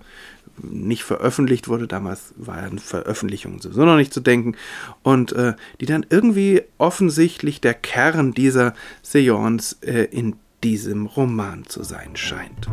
[0.62, 1.88] nicht veröffentlicht wurde.
[1.88, 4.54] Damals war an Veröffentlichung sowieso noch nicht zu denken.
[5.02, 11.82] Und äh, die dann irgendwie offensichtlich der Kern dieser Seance äh, in diesem Roman zu
[11.82, 12.68] sein scheint.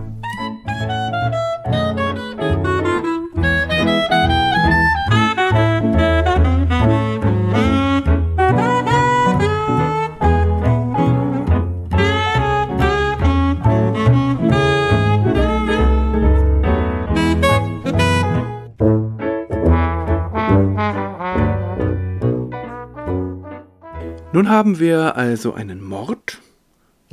[24.34, 26.42] Nun haben wir also einen Mord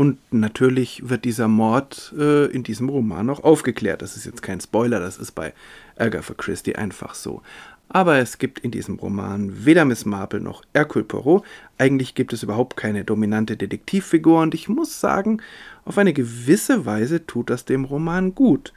[0.00, 4.00] und natürlich wird dieser Mord äh, in diesem Roman auch aufgeklärt.
[4.00, 5.52] Das ist jetzt kein Spoiler, das ist bei
[5.98, 7.42] Agatha Christie einfach so.
[7.90, 11.44] Aber es gibt in diesem Roman weder Miss Marple noch Hercule Poirot.
[11.76, 15.42] Eigentlich gibt es überhaupt keine dominante Detektivfigur und ich muss sagen,
[15.84, 18.72] auf eine gewisse Weise tut das dem Roman gut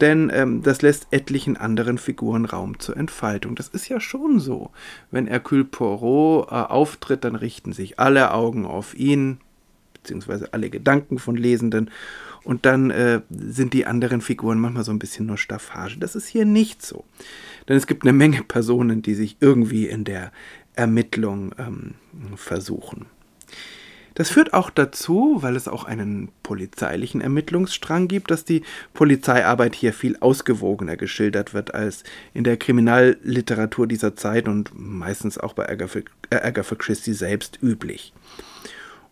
[0.00, 3.56] denn ähm, das lässt etlichen anderen Figuren Raum zur Entfaltung.
[3.56, 4.70] Das ist ja schon so.
[5.10, 9.40] Wenn Hercule Poirot äh, auftritt, dann richten sich alle Augen auf ihn,
[10.08, 11.90] beziehungsweise alle Gedanken von Lesenden,
[12.44, 15.98] und dann äh, sind die anderen Figuren manchmal so ein bisschen nur Staffage.
[15.98, 17.04] Das ist hier nicht so.
[17.68, 20.32] Denn es gibt eine Menge Personen, die sich irgendwie in der
[20.74, 21.94] Ermittlung ähm,
[22.36, 23.04] versuchen.
[24.14, 28.62] Das führt auch dazu, weil es auch einen polizeilichen Ermittlungsstrang gibt, dass die
[28.94, 35.52] Polizeiarbeit hier viel ausgewogener geschildert wird als in der Kriminalliteratur dieser Zeit und meistens auch
[35.52, 38.14] bei Agatha, Agatha Christie selbst üblich.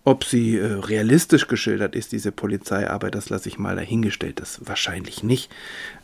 [0.07, 4.39] Ob sie äh, realistisch geschildert ist, diese Polizeiarbeit, das lasse ich mal dahingestellt.
[4.39, 5.51] Das wahrscheinlich nicht.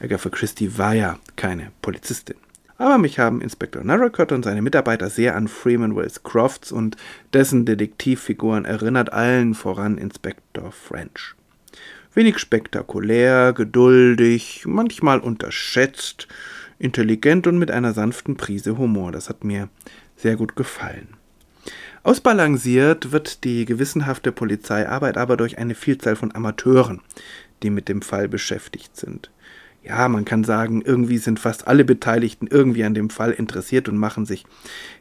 [0.01, 2.35] Agatha Christie war ja keine Polizistin.
[2.79, 6.97] Aber mich haben Inspektor Narracott und seine Mitarbeiter sehr an Freeman Wells Crofts und
[7.33, 11.37] dessen Detektivfiguren erinnert, allen voran Inspektor French.
[12.13, 16.27] Wenig spektakulär, geduldig, manchmal unterschätzt,
[16.81, 19.13] intelligent und mit einer sanften Prise Humor.
[19.13, 19.69] Das hat mir
[20.17, 21.22] sehr gut gefallen.
[22.05, 27.01] Ausbalanciert wird die gewissenhafte Polizeiarbeit aber durch eine Vielzahl von Amateuren,
[27.63, 29.31] die mit dem Fall beschäftigt sind.
[29.85, 33.97] Ja, man kann sagen, irgendwie sind fast alle Beteiligten irgendwie an dem Fall interessiert und
[33.97, 34.45] machen sich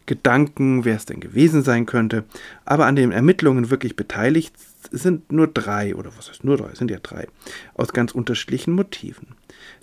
[0.07, 2.23] Gedanken, wer es denn gewesen sein könnte.
[2.65, 4.55] Aber an den Ermittlungen wirklich beteiligt
[4.91, 7.27] sind nur drei, oder was heißt nur drei, sind ja drei,
[7.75, 9.35] aus ganz unterschiedlichen Motiven.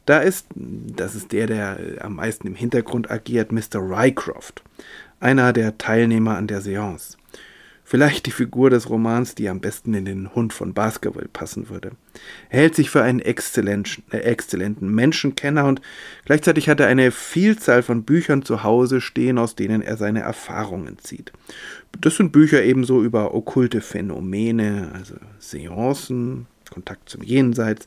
[0.05, 3.77] Da ist, das ist der, der am meisten im Hintergrund agiert, Mr.
[3.77, 4.65] Rycroft
[5.21, 7.17] einer der Teilnehmer an der Seance.
[7.91, 11.93] Vielleicht die Figur des Romans, die am besten in den Hund von Basketball passen würde.
[12.51, 15.81] Er hält sich für einen exzellenten, äh, exzellenten Menschenkenner und
[16.27, 20.99] gleichzeitig hat er eine Vielzahl von Büchern zu Hause stehen, aus denen er seine Erfahrungen
[20.99, 21.33] zieht.
[21.99, 27.87] Das sind Bücher ebenso über okkulte Phänomene, also Seancen, Kontakt zum Jenseits,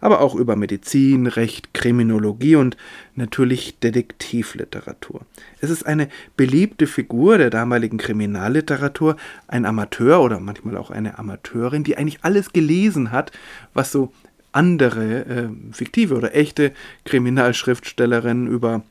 [0.00, 2.76] aber auch über Medizin, Recht, Kriminologie und
[3.14, 5.22] natürlich Detektivliteratur.
[5.60, 9.16] Es ist eine beliebte Figur der damaligen Kriminalliteratur,
[9.48, 13.32] ein Amateur oder manchmal auch eine Amateurin, die eigentlich alles gelesen hat,
[13.74, 14.12] was so
[14.52, 16.72] andere äh, fiktive oder echte
[17.04, 18.82] Kriminalschriftstellerinnen über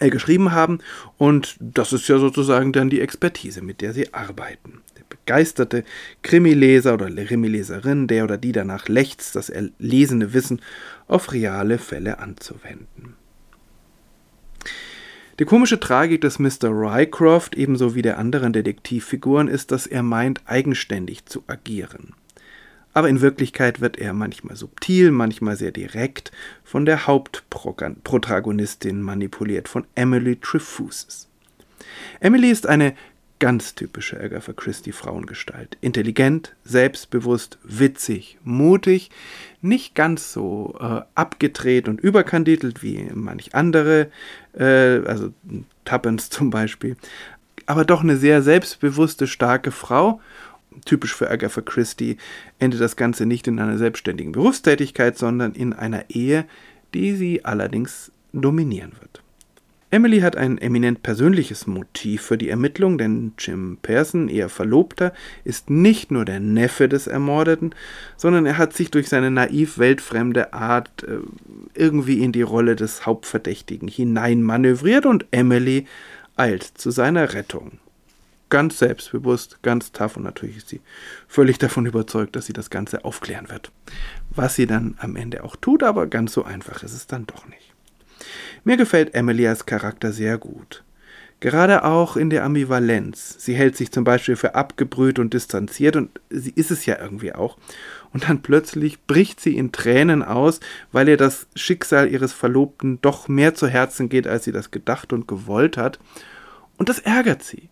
[0.00, 0.78] äh, geschrieben haben
[1.18, 5.84] und das ist ja sozusagen dann die Expertise, mit der sie arbeiten begeisterte
[6.22, 10.60] Krimileser oder Krimileserin, der oder die danach lechzt, das erlesene Wissen
[11.06, 13.16] auf reale Fälle anzuwenden.
[15.38, 16.70] Die komische Tragik des Mr.
[16.70, 22.14] Rycroft ebenso wie der anderen Detektivfiguren ist, dass er meint, eigenständig zu agieren.
[22.92, 26.32] Aber in Wirklichkeit wird er manchmal subtil, manchmal sehr direkt
[26.64, 31.28] von der Hauptprotagonistin manipuliert, von Emily Trefusis.
[32.18, 32.94] Emily ist eine
[33.38, 35.76] ganz typische Agatha Christie Frauengestalt.
[35.80, 39.10] Intelligent, selbstbewusst, witzig, mutig,
[39.62, 44.10] nicht ganz so äh, abgedreht und überkandidelt wie manch andere,
[44.54, 45.32] äh, also
[45.84, 46.96] Tuppence zum Beispiel,
[47.66, 50.20] aber doch eine sehr selbstbewusste, starke Frau.
[50.84, 52.16] Typisch für Agatha Christie
[52.58, 56.46] endet das Ganze nicht in einer selbstständigen Berufstätigkeit, sondern in einer Ehe,
[56.94, 59.22] die sie allerdings dominieren wird.
[59.90, 65.70] Emily hat ein eminent persönliches Motiv für die Ermittlung, denn Jim Pearson, ihr Verlobter, ist
[65.70, 67.74] nicht nur der Neffe des Ermordeten,
[68.18, 71.20] sondern er hat sich durch seine naiv weltfremde Art äh,
[71.72, 75.86] irgendwie in die Rolle des Hauptverdächtigen hineinmanövriert und Emily
[76.36, 77.78] eilt zu seiner Rettung.
[78.50, 80.82] Ganz selbstbewusst, ganz tough und natürlich ist sie
[81.26, 83.72] völlig davon überzeugt, dass sie das Ganze aufklären wird.
[84.30, 87.46] Was sie dann am Ende auch tut, aber ganz so einfach ist es dann doch
[87.46, 87.67] nicht.
[88.64, 90.84] Mir gefällt Emily als Charakter sehr gut.
[91.40, 93.36] Gerade auch in der Ambivalenz.
[93.38, 97.32] Sie hält sich zum Beispiel für abgebrüht und distanziert und sie ist es ja irgendwie
[97.32, 97.58] auch.
[98.12, 100.58] Und dann plötzlich bricht sie in Tränen aus,
[100.90, 105.12] weil ihr das Schicksal ihres Verlobten doch mehr zu Herzen geht, als sie das gedacht
[105.12, 106.00] und gewollt hat.
[106.76, 107.68] Und das ärgert sie,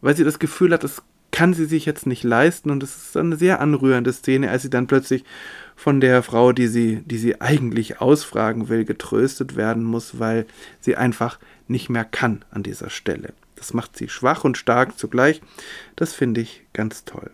[0.00, 3.16] weil sie das Gefühl hat, das kann sie sich jetzt nicht leisten und es ist
[3.16, 5.24] eine sehr anrührende Szene, als sie dann plötzlich
[5.76, 10.46] von der Frau, die sie, die sie eigentlich ausfragen will, getröstet werden muss, weil
[10.80, 11.38] sie einfach
[11.68, 13.32] nicht mehr kann an dieser Stelle.
[13.56, 15.40] Das macht sie schwach und stark zugleich.
[15.96, 17.30] Das finde ich ganz toll.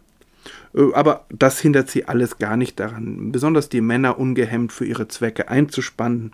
[0.92, 5.48] Aber das hindert sie alles gar nicht daran, besonders die Männer ungehemmt für ihre Zwecke
[5.48, 6.32] einzuspannen.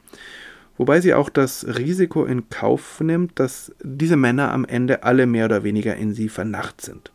[0.78, 5.44] Wobei sie auch das Risiko in Kauf nimmt, dass diese Männer am Ende alle mehr
[5.44, 7.12] oder weniger in sie vernarrt sind.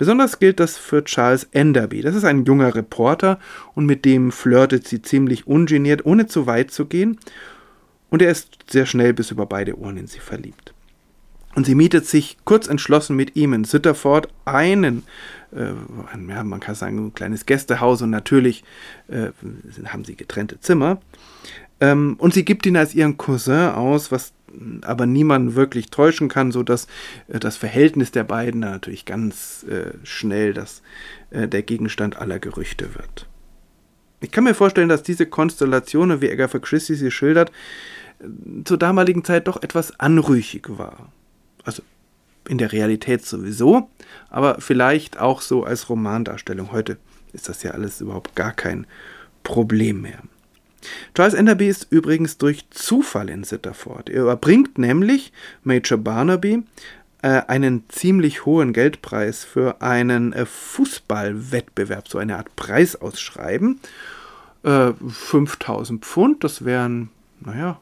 [0.00, 2.00] Besonders gilt das für Charles Enderby.
[2.00, 3.38] Das ist ein junger Reporter
[3.74, 7.18] und mit dem flirtet sie ziemlich ungeniert, ohne zu weit zu gehen.
[8.08, 10.72] Und er ist sehr schnell bis über beide Ohren in sie verliebt.
[11.54, 15.02] Und sie mietet sich kurz entschlossen mit ihm in Sitterford einen,
[15.54, 15.74] äh,
[16.30, 18.64] ja, man kann sagen, ein kleines Gästehaus und natürlich
[19.08, 19.32] äh,
[19.84, 21.02] haben sie getrennte Zimmer.
[21.78, 24.32] Ähm, und sie gibt ihn als ihren Cousin aus, was
[24.82, 26.86] aber niemanden wirklich täuschen kann, so dass
[27.28, 30.82] äh, das Verhältnis der beiden natürlich ganz äh, schnell das,
[31.30, 33.26] äh, der Gegenstand aller Gerüchte wird.
[34.20, 37.50] Ich kann mir vorstellen, dass diese Konstellation, wie Agatha Christie sie schildert,
[38.20, 41.12] äh, zur damaligen Zeit doch etwas anrüchig war.
[41.64, 41.82] Also
[42.48, 43.90] in der Realität sowieso,
[44.28, 46.72] aber vielleicht auch so als Romandarstellung.
[46.72, 46.96] Heute
[47.32, 48.86] ist das ja alles überhaupt gar kein
[49.42, 50.22] Problem mehr.
[51.14, 54.08] Charles Enderby ist übrigens durch Zufall in Sitterford.
[54.08, 56.62] Er überbringt nämlich Major Barnaby
[57.22, 63.80] äh, einen ziemlich hohen Geldpreis für einen äh, Fußballwettbewerb, so eine Art Preis ausschreiben.
[64.62, 67.80] Äh, 5000 Pfund, das wären, naja,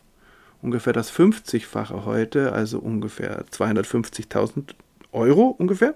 [0.60, 4.74] ungefähr das 50-fache heute, also ungefähr 250.000
[5.12, 5.94] Euro ungefähr.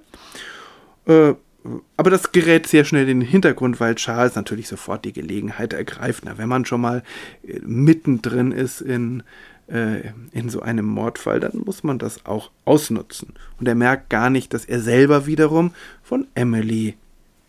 [1.96, 6.24] Aber das gerät sehr schnell in den Hintergrund, weil Charles natürlich sofort die Gelegenheit ergreift.
[6.24, 7.02] Na, wenn man schon mal
[7.46, 9.22] äh, mittendrin ist in,
[9.68, 13.34] äh, in so einem Mordfall, dann muss man das auch ausnutzen.
[13.60, 15.72] Und er merkt gar nicht, dass er selber wiederum
[16.02, 16.96] von Emily,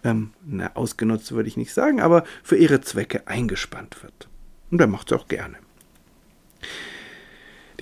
[0.03, 4.27] ähm, na, ausgenutzt würde ich nicht sagen, aber für ihre Zwecke eingespannt wird.
[4.69, 5.57] Und er macht es auch gerne.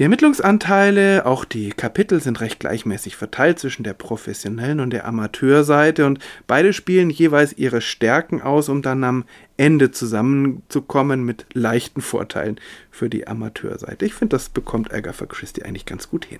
[0.02, 6.08] Die Ermittlungsanteile, auch die Kapitel sind recht gleichmäßig verteilt zwischen der professionellen und der Amateurseite
[6.08, 9.26] und beide spielen jeweils ihre Stärken aus, um dann am
[9.58, 12.60] Ende zusammenzukommen mit leichten Vorteilen
[12.90, 14.04] für die Amateurseite.
[14.08, 16.40] Ich finde, das bekommt Agatha Christie eigentlich ganz gut hin.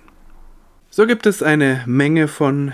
[0.90, 2.72] So gibt es eine Menge von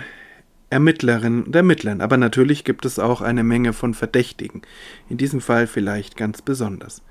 [0.71, 4.63] Ermittlerinnen und Ermittlern, aber natürlich gibt es auch eine Menge von Verdächtigen,
[5.07, 7.03] in diesem Fall vielleicht ganz besonders.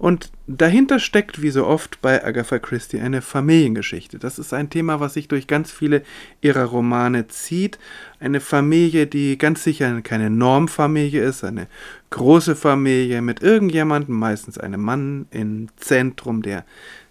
[0.00, 4.18] Und dahinter steckt, wie so oft bei Agatha Christie, eine Familiengeschichte.
[4.18, 6.02] Das ist ein Thema, was sich durch ganz viele
[6.40, 7.78] ihrer Romane zieht.
[8.18, 11.66] Eine Familie, die ganz sicher keine Normfamilie ist, eine
[12.08, 16.64] große Familie mit irgendjemandem, meistens einem Mann im Zentrum, der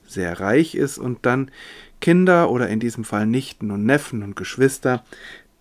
[0.07, 1.51] sehr reich ist und dann
[2.01, 5.03] Kinder oder in diesem Fall Nichten und Neffen und Geschwister,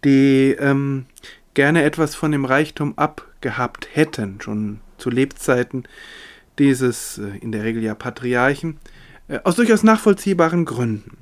[0.03, 1.05] die ähm,
[1.53, 5.85] gerne etwas von dem Reichtum abgehabt hätten, schon zu Lebzeiten
[6.59, 8.79] dieses äh, in der Regel ja Patriarchen,
[9.29, 11.19] äh, aus durchaus nachvollziehbaren Gründen.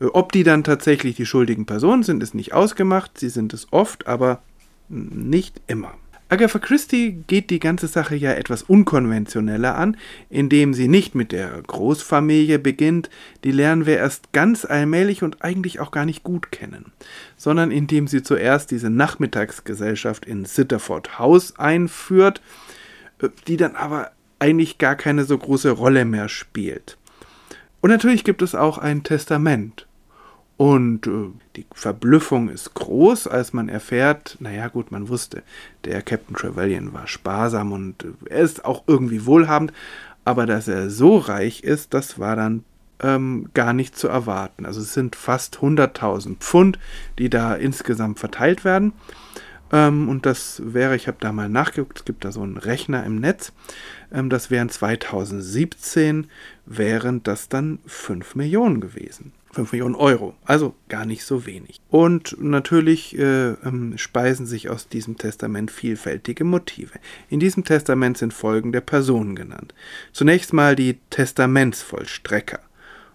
[0.00, 3.68] Äh, ob die dann tatsächlich die schuldigen Personen sind, ist nicht ausgemacht, sie sind es
[3.70, 4.42] oft, aber
[4.88, 5.94] nicht immer.
[6.32, 9.98] Agatha Christie geht die ganze Sache ja etwas unkonventioneller an,
[10.30, 13.10] indem sie nicht mit der Großfamilie beginnt,
[13.44, 16.90] die lernen wir erst ganz allmählich und eigentlich auch gar nicht gut kennen,
[17.36, 22.40] sondern indem sie zuerst diese Nachmittagsgesellschaft in Sitterford House einführt,
[23.46, 26.98] die dann aber eigentlich gar keine so große Rolle mehr spielt.
[27.80, 29.86] Und natürlich gibt es auch ein Testament.
[30.56, 35.44] Und äh, die Verblüffung ist groß, als man erfährt, naja gut, man wusste,
[35.84, 39.72] der Captain Trevelyan war sparsam und äh, er ist auch irgendwie wohlhabend,
[40.24, 42.64] aber dass er so reich ist, das war dann
[43.00, 44.66] ähm, gar nicht zu erwarten.
[44.66, 46.78] Also es sind fast 100.000 Pfund,
[47.18, 48.92] die da insgesamt verteilt werden.
[49.72, 53.04] Ähm, und das wäre, ich habe da mal nachgeguckt, es gibt da so einen Rechner
[53.04, 53.52] im Netz.
[54.12, 56.26] Ähm, das wären 2017,
[56.66, 59.32] wären das dann 5 Millionen gewesen.
[59.52, 61.80] 5 Millionen Euro, also gar nicht so wenig.
[61.90, 66.98] Und natürlich äh, ähm, speisen sich aus diesem Testament vielfältige Motive.
[67.28, 69.74] In diesem Testament sind folgende Personen genannt.
[70.12, 72.60] Zunächst mal die Testamentsvollstrecker.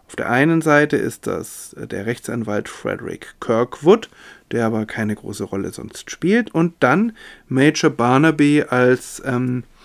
[0.08, 4.10] Auf der einen Seite ist das äh, der Rechtsanwalt Frederick Kirkwood,
[4.52, 7.14] der aber keine große Rolle sonst spielt, und dann
[7.48, 9.77] Major Barnaby als, ähm, äh,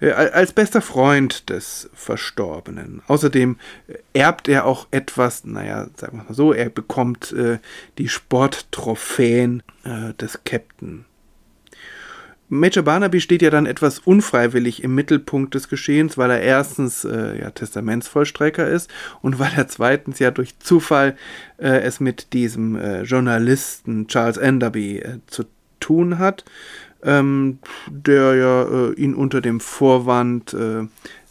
[0.00, 3.02] als bester Freund des Verstorbenen.
[3.06, 3.56] Außerdem
[3.88, 7.58] äh, erbt er auch etwas, naja, sagen wir mal so, er bekommt äh,
[7.98, 11.06] die Sporttrophäen äh, des Captain
[12.48, 17.40] Major Barnaby steht ja dann etwas unfreiwillig im Mittelpunkt des Geschehens, weil er erstens äh,
[17.40, 18.88] ja, Testamentsvollstrecker ist
[19.20, 21.16] und weil er zweitens ja durch Zufall
[21.58, 25.44] äh, es mit diesem äh, Journalisten Charles Enderby äh, zu
[25.80, 26.44] tun hat,
[27.02, 30.86] ähm, der ja äh, ihn unter dem Vorwand, äh,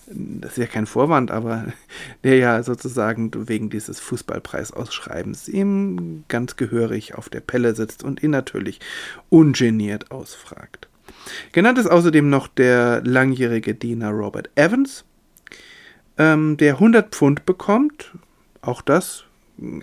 [0.07, 1.65] das ist ja kein Vorwand, aber
[2.23, 8.31] der ja sozusagen wegen dieses Fußballpreisausschreibens ihm ganz gehörig auf der Pelle sitzt und ihn
[8.31, 8.79] natürlich
[9.29, 10.87] ungeniert ausfragt.
[11.51, 15.05] Genannt ist außerdem noch der langjährige Diener Robert Evans,
[16.17, 18.11] ähm, der 100 Pfund bekommt.
[18.61, 19.25] Auch das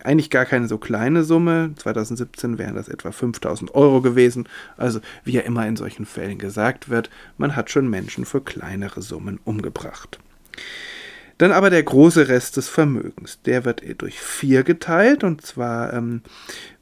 [0.03, 1.73] eigentlich gar keine so kleine Summe.
[1.77, 4.49] 2017 wären das etwa 5000 Euro gewesen.
[4.77, 9.03] Also, wie ja immer in solchen Fällen gesagt wird, man hat schon Menschen für kleinere
[9.03, 10.19] Summen umgebracht.
[11.39, 13.41] Dann aber der große Rest des Vermögens.
[13.43, 16.23] Der wird durch vier geteilt und zwar ähm,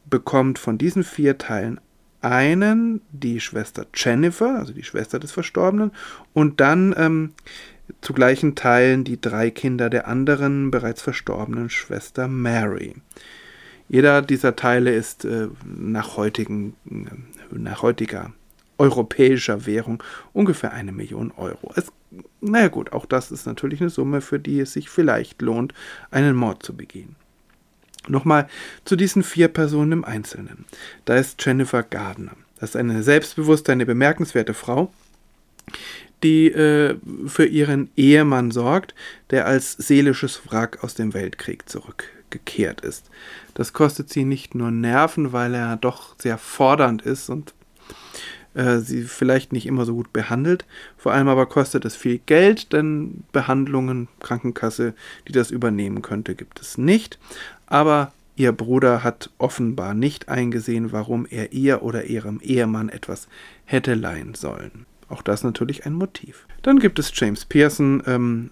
[0.09, 1.81] bekommt von diesen vier Teilen
[2.21, 5.93] einen die Schwester Jennifer, also die Schwester des Verstorbenen,
[6.35, 7.33] und dann ähm,
[8.01, 12.95] zu gleichen Teilen die drei Kinder der anderen bereits verstorbenen Schwester Mary.
[13.89, 18.33] Jeder dieser Teile ist äh, nach, heutigen, äh, nach heutiger
[18.79, 21.73] europäischer Währung ungefähr eine Million Euro.
[21.77, 21.93] Es,
[22.41, 25.75] naja gut, auch das ist natürlich eine Summe, für die es sich vielleicht lohnt,
[26.11, 27.17] einen Mord zu begehen.
[28.09, 28.49] Nochmal
[28.85, 30.65] zu diesen vier Personen im Einzelnen.
[31.05, 32.33] Da ist Jennifer Gardner.
[32.59, 34.93] Das ist eine selbstbewusste, eine bemerkenswerte Frau,
[36.23, 36.97] die äh,
[37.27, 38.95] für ihren Ehemann sorgt,
[39.31, 43.11] der als seelisches Wrack aus dem Weltkrieg zurückgekehrt ist.
[43.55, 47.55] Das kostet sie nicht nur Nerven, weil er doch sehr fordernd ist und
[48.55, 50.65] äh, sie vielleicht nicht immer so gut behandelt.
[50.97, 54.95] Vor allem aber kostet es viel Geld, denn Behandlungen, Krankenkasse,
[55.29, 57.19] die das übernehmen könnte, gibt es nicht.
[57.67, 63.29] Aber ihr Bruder hat offenbar nicht eingesehen, warum er ihr oder ihrem Ehemann etwas
[63.65, 64.87] hätte leihen sollen.
[65.11, 66.47] Auch das natürlich ein Motiv.
[66.63, 68.51] Dann gibt es James Pearson, ähm,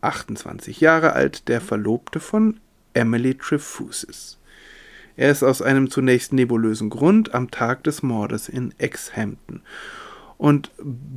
[0.00, 2.60] 28 Jahre alt, der Verlobte von
[2.94, 4.38] Emily Trefusis.
[5.16, 9.60] Er ist aus einem zunächst nebulösen Grund am Tag des Mordes in Exhampton.
[10.38, 10.70] Und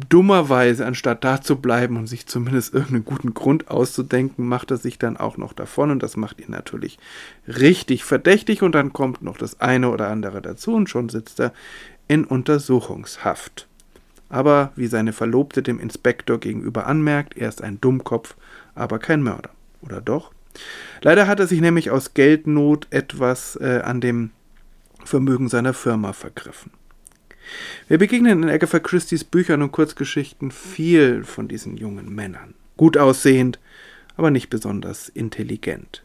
[0.10, 5.00] dummerweise, anstatt da zu bleiben und sich zumindest irgendeinen guten Grund auszudenken, macht er sich
[5.00, 7.00] dann auch noch davon und das macht ihn natürlich
[7.48, 11.54] richtig verdächtig und dann kommt noch das eine oder andere dazu und schon sitzt er
[12.10, 13.70] in Untersuchungshaft.
[14.34, 18.36] Aber wie seine Verlobte dem Inspektor gegenüber anmerkt, er ist ein Dummkopf,
[18.74, 19.52] aber kein Mörder.
[19.84, 20.32] Oder doch?
[21.04, 24.32] Leider hat er sich nämlich aus Geldnot etwas äh, an dem
[25.06, 26.72] Vermögen seiner Firma vergriffen.
[27.88, 32.56] Wir begegnen in Agatha Christie's Büchern und Kurzgeschichten viel von diesen jungen Männern.
[32.76, 33.60] Gut aussehend,
[34.18, 36.04] aber nicht besonders intelligent.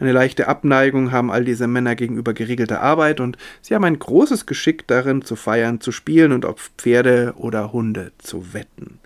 [0.00, 4.46] Eine leichte Abneigung haben all diese Männer gegenüber geregelter Arbeit und sie haben ein großes
[4.46, 8.98] Geschick darin, zu feiern, zu spielen und auf Pferde oder Hunde zu wetten.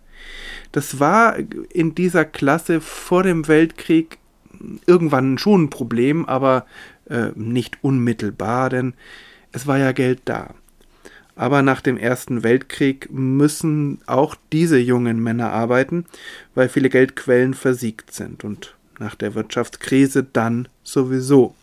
[0.72, 1.36] Das war
[1.72, 4.18] in dieser Klasse vor dem Weltkrieg
[4.86, 6.66] irgendwann schon ein Problem, aber
[7.09, 8.95] äh, nicht unmittelbar, denn
[9.53, 10.55] es war ja Geld da.
[11.34, 16.05] Aber nach dem Ersten Weltkrieg müssen auch diese jungen Männer arbeiten,
[16.55, 21.55] weil viele Geldquellen versiegt sind und nach der Wirtschaftskrise dann sowieso.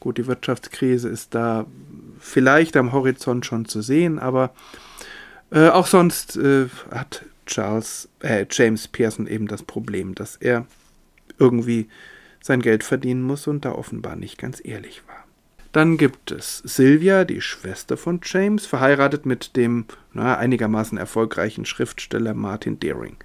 [0.00, 1.66] Gut, die Wirtschaftskrise ist da
[2.20, 4.54] vielleicht am Horizont schon zu sehen, aber
[5.50, 10.66] äh, auch sonst äh, hat Charles, äh, James Pearson eben das Problem, dass er
[11.38, 11.88] irgendwie
[12.40, 15.24] sein Geld verdienen muss und da offenbar nicht ganz ehrlich war.
[15.72, 22.34] Dann gibt es Sylvia, die Schwester von James, verheiratet mit dem na, einigermaßen erfolgreichen Schriftsteller
[22.34, 23.16] Martin Deering.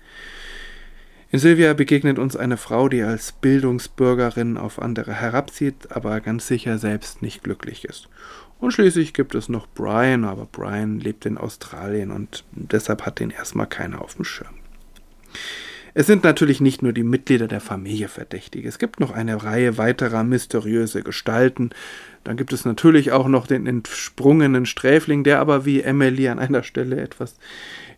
[1.30, 6.78] In Sylvia begegnet uns eine Frau, die als Bildungsbürgerin auf andere herabzieht, aber ganz sicher
[6.78, 8.08] selbst nicht glücklich ist.
[8.60, 13.30] Und schließlich gibt es noch Brian, aber Brian lebt in Australien und deshalb hat den
[13.30, 14.56] erstmal keiner auf dem Schirm.
[15.94, 18.66] Es sind natürlich nicht nur die Mitglieder der Familie verdächtig.
[18.66, 21.72] Es gibt noch eine Reihe weiterer mysteriöse Gestalten.
[22.24, 26.62] Dann gibt es natürlich auch noch den entsprungenen Sträfling, der aber, wie Emily an einer
[26.64, 27.36] Stelle etwas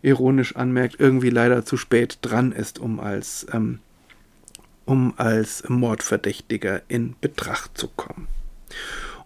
[0.02, 3.80] ironisch anmerkt, irgendwie leider zu spät dran ist, um als, ähm,
[4.84, 8.28] um als Mordverdächtiger in Betracht zu kommen.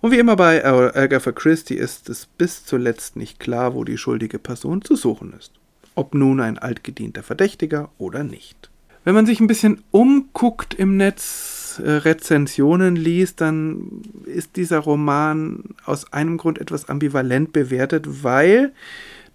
[0.01, 4.39] Und wie immer bei Agatha Christie ist es bis zuletzt nicht klar, wo die schuldige
[4.39, 5.53] Person zu suchen ist
[5.95, 8.71] ob nun ein altgedienter Verdächtiger oder nicht.
[9.05, 15.63] Wenn man sich ein bisschen umguckt im Netz, äh, Rezensionen liest, dann ist dieser Roman
[15.85, 18.73] aus einem Grund etwas ambivalent bewertet, weil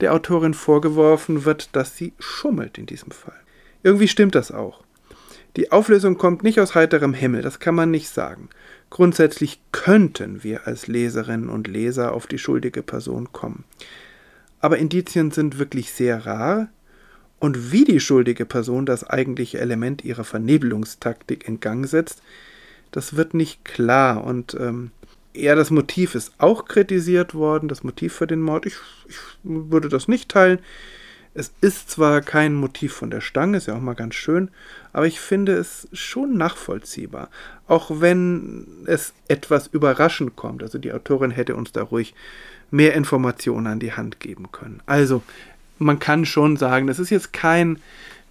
[0.01, 3.39] der Autorin vorgeworfen wird, dass sie schummelt in diesem Fall.
[3.83, 4.83] Irgendwie stimmt das auch.
[5.55, 8.49] Die Auflösung kommt nicht aus heiterem Himmel, das kann man nicht sagen.
[8.89, 13.63] Grundsätzlich könnten wir als Leserinnen und Leser auf die schuldige Person kommen
[14.61, 16.69] aber Indizien sind wirklich sehr rar
[17.39, 22.21] und wie die schuldige Person das eigentliche Element ihrer Vernebelungstaktik in Gang setzt,
[22.91, 24.91] das wird nicht klar und ähm,
[25.33, 28.65] eher das Motiv ist auch kritisiert worden, das Motiv für den Mord.
[28.65, 28.75] Ich,
[29.07, 30.59] ich würde das nicht teilen.
[31.33, 34.49] Es ist zwar kein Motiv von der Stange, ist ja auch mal ganz schön,
[34.93, 37.29] aber ich finde es schon nachvollziehbar.
[37.67, 40.63] Auch wenn es etwas überraschend kommt.
[40.63, 42.15] Also die Autorin hätte uns da ruhig
[42.71, 44.81] mehr Informationen an die Hand geben können.
[44.85, 45.23] Also,
[45.77, 47.79] man kann schon sagen, das ist jetzt kein,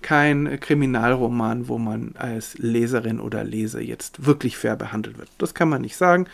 [0.02, 5.30] kein Kriminalroman, wo man als Leserin oder Leser jetzt wirklich fair behandelt wird.
[5.38, 6.26] Das kann man nicht sagen.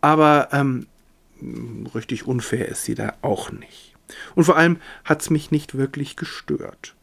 [0.00, 0.86] Aber ähm,
[1.94, 3.94] richtig unfair ist sie da auch nicht.
[4.34, 6.94] Und vor allem hat es mich nicht wirklich gestört.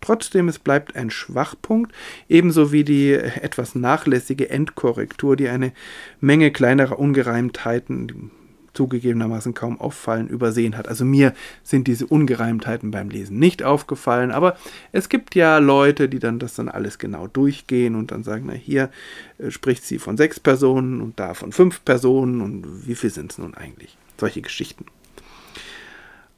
[0.00, 1.92] Trotzdem, es bleibt ein Schwachpunkt,
[2.28, 5.72] ebenso wie die etwas nachlässige Endkorrektur, die eine
[6.20, 8.30] Menge kleinerer Ungereimtheiten,
[8.74, 10.88] zugegebenermaßen kaum auffallen, übersehen hat.
[10.88, 14.56] Also mir sind diese Ungereimtheiten beim Lesen nicht aufgefallen, aber
[14.92, 18.52] es gibt ja Leute, die dann das dann alles genau durchgehen und dann sagen, na
[18.52, 18.90] hier
[19.38, 23.32] äh, spricht sie von sechs Personen und da von fünf Personen und wie viel sind
[23.32, 23.96] es nun eigentlich?
[24.18, 24.86] Solche Geschichten.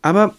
[0.03, 0.35] Aber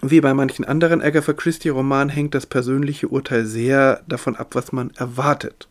[0.00, 4.92] wie bei manchen anderen Agatha Christie-Romanen hängt das persönliche Urteil sehr davon ab, was man
[4.96, 5.68] erwartet.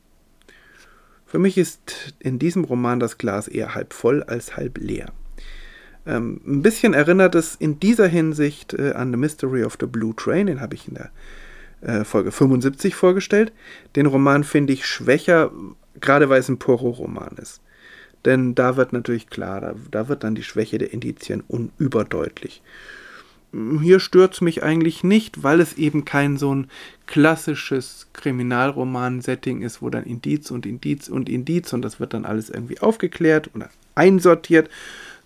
[1.25, 5.11] Für mich ist in diesem Roman das Glas eher halb voll als halb leer.
[6.07, 10.15] Ähm, ein bisschen erinnert es in dieser Hinsicht äh, an The Mystery of the Blue
[10.15, 11.11] Train, den habe ich in der
[11.81, 13.51] äh, Folge 75 vorgestellt.
[13.95, 15.51] Den Roman finde ich schwächer,
[15.99, 17.61] gerade weil es ein Poirot-Roman ist.
[18.25, 22.61] Denn da wird natürlich klar, da, da wird dann die Schwäche der Indizien unüberdeutlich.
[23.81, 26.67] Hier stört es mich eigentlich nicht, weil es eben kein so ein
[27.05, 32.49] klassisches Kriminalroman-Setting ist, wo dann Indiz und Indiz und Indiz und das wird dann alles
[32.49, 34.69] irgendwie aufgeklärt oder einsortiert,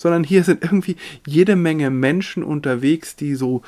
[0.02, 0.96] sondern hier sind irgendwie
[1.28, 3.62] jede Menge Menschen unterwegs, die so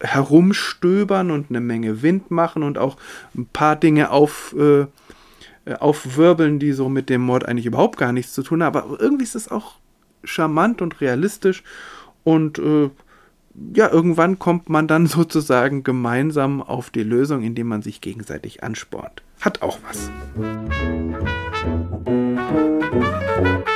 [0.00, 2.96] herumstöbern und eine Menge Wind machen und auch
[3.36, 4.86] ein paar Dinge auf, äh,
[5.74, 8.76] aufwirbeln, die so mit dem Mord eigentlich überhaupt gar nichts zu tun haben.
[8.76, 9.76] Aber irgendwie ist es auch
[10.24, 11.62] charmant und realistisch
[12.24, 12.90] und äh,
[13.74, 19.22] ja, irgendwann kommt man dann sozusagen gemeinsam auf die Lösung, indem man sich gegenseitig anspornt.
[19.40, 20.10] Hat auch was.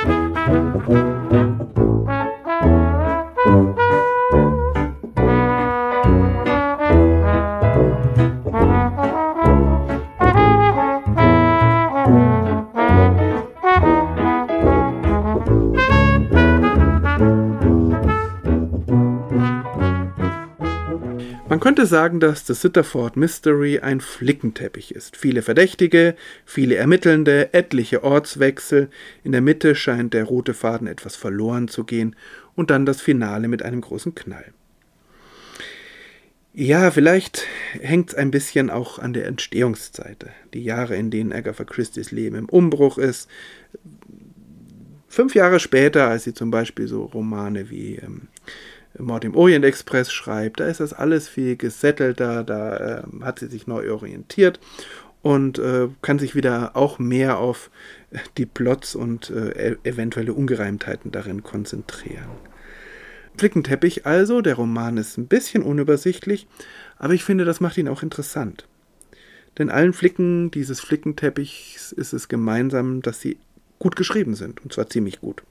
[0.05, 0.87] Man Thank
[3.79, 4.06] you.
[21.87, 25.17] Sagen, dass The Sitterford Mystery ein Flickenteppich ist.
[25.17, 26.15] Viele Verdächtige,
[26.45, 28.89] viele Ermittelnde, etliche Ortswechsel,
[29.23, 32.15] in der Mitte scheint der rote Faden etwas verloren zu gehen
[32.55, 34.53] und dann das Finale mit einem großen Knall.
[36.59, 37.45] Ja, vielleicht
[37.79, 40.25] hängt es ein bisschen auch an der Entstehungszeit.
[40.55, 43.29] Die Jahre, in denen Agatha Christie's Leben im Umbruch ist.
[45.07, 48.27] Fünf Jahre später, als sie zum Beispiel so Romane wie ähm,
[48.99, 53.47] Mord im Orient Express schreibt, da ist das alles viel gesettelter, da äh, hat sie
[53.47, 54.59] sich neu orientiert
[55.21, 57.69] und äh, kann sich wieder auch mehr auf
[58.37, 62.29] die Plots und äh, e-, eventuelle Ungereimtheiten darin konzentrieren.
[63.37, 66.47] Flickenteppich also, der Roman ist ein bisschen unübersichtlich,
[66.97, 68.67] aber ich finde, das macht ihn auch interessant.
[69.57, 73.37] Denn allen Flicken dieses Flickenteppichs ist es gemeinsam, dass sie
[73.79, 75.43] gut geschrieben sind, und zwar ziemlich gut.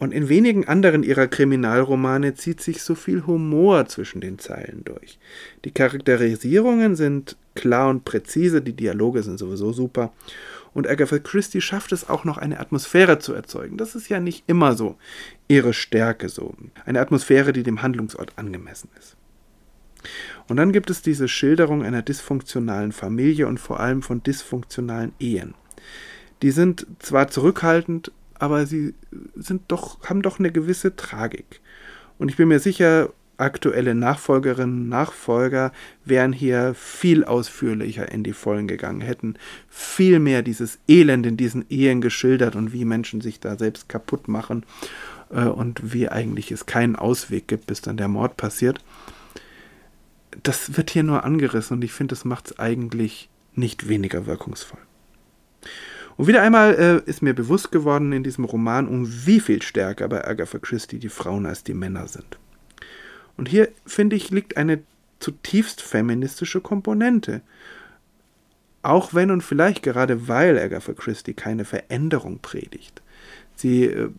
[0.00, 5.18] Und in wenigen anderen ihrer Kriminalromane zieht sich so viel Humor zwischen den Zeilen durch.
[5.66, 10.14] Die Charakterisierungen sind klar und präzise, die Dialoge sind sowieso super.
[10.72, 13.76] Und Agatha Christie schafft es auch noch, eine Atmosphäre zu erzeugen.
[13.76, 14.96] Das ist ja nicht immer so
[15.48, 16.54] ihre Stärke so.
[16.86, 19.16] Eine Atmosphäre, die dem Handlungsort angemessen ist.
[20.48, 25.52] Und dann gibt es diese Schilderung einer dysfunktionalen Familie und vor allem von dysfunktionalen Ehen.
[26.40, 28.94] Die sind zwar zurückhaltend, aber sie
[29.36, 31.60] sind doch, haben doch eine gewisse Tragik.
[32.18, 35.72] Und ich bin mir sicher, aktuelle Nachfolgerinnen und Nachfolger
[36.04, 39.34] wären hier viel ausführlicher in die Vollen gegangen, hätten
[39.68, 44.28] viel mehr dieses Elend in diesen Ehen geschildert und wie Menschen sich da selbst kaputt
[44.28, 44.64] machen
[45.30, 48.78] äh, und wie eigentlich es keinen Ausweg gibt, bis dann der Mord passiert.
[50.42, 54.80] Das wird hier nur angerissen und ich finde, das macht es eigentlich nicht weniger wirkungsvoll.
[56.20, 60.06] Und wieder einmal äh, ist mir bewusst geworden in diesem Roman, um wie viel stärker
[60.06, 62.38] bei Agatha Christie die Frauen als die Männer sind.
[63.38, 64.82] Und hier, finde ich, liegt eine
[65.18, 67.40] zutiefst feministische Komponente.
[68.82, 73.00] Auch wenn und vielleicht gerade weil Agatha Christie keine Veränderung predigt.
[73.56, 74.10] Sie äh,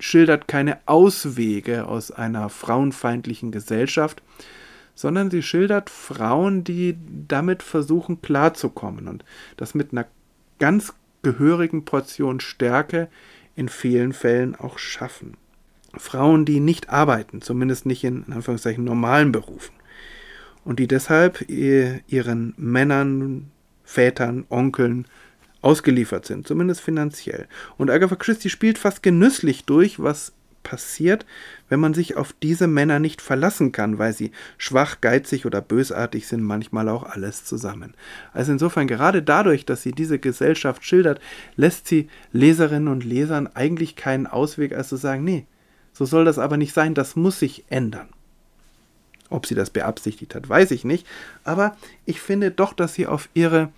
[0.00, 4.20] schildert keine Auswege aus einer frauenfeindlichen Gesellschaft,
[4.96, 9.24] sondern sie schildert Frauen, die damit versuchen klarzukommen und
[9.56, 10.08] das mit einer
[10.58, 10.92] ganz
[11.26, 13.08] gehörigen Portion Stärke
[13.56, 15.36] in vielen Fällen auch schaffen.
[15.96, 19.74] Frauen, die nicht arbeiten, zumindest nicht in, in Anführungszeichen normalen Berufen
[20.64, 23.50] und die deshalb ihren Männern,
[23.82, 25.06] Vätern, Onkeln
[25.62, 27.48] ausgeliefert sind, zumindest finanziell.
[27.76, 30.32] Und Agatha Christie spielt fast genüsslich durch, was
[30.66, 31.24] passiert,
[31.68, 36.26] wenn man sich auf diese Männer nicht verlassen kann, weil sie schwach, geizig oder bösartig
[36.26, 37.94] sind, manchmal auch alles zusammen.
[38.32, 41.20] Also insofern gerade dadurch, dass sie diese Gesellschaft schildert,
[41.54, 45.46] lässt sie Leserinnen und Lesern eigentlich keinen Ausweg, als zu sagen, nee,
[45.92, 48.08] so soll das aber nicht sein, das muss sich ändern.
[49.30, 51.06] Ob sie das beabsichtigt hat, weiß ich nicht,
[51.44, 53.70] aber ich finde doch, dass sie auf ihre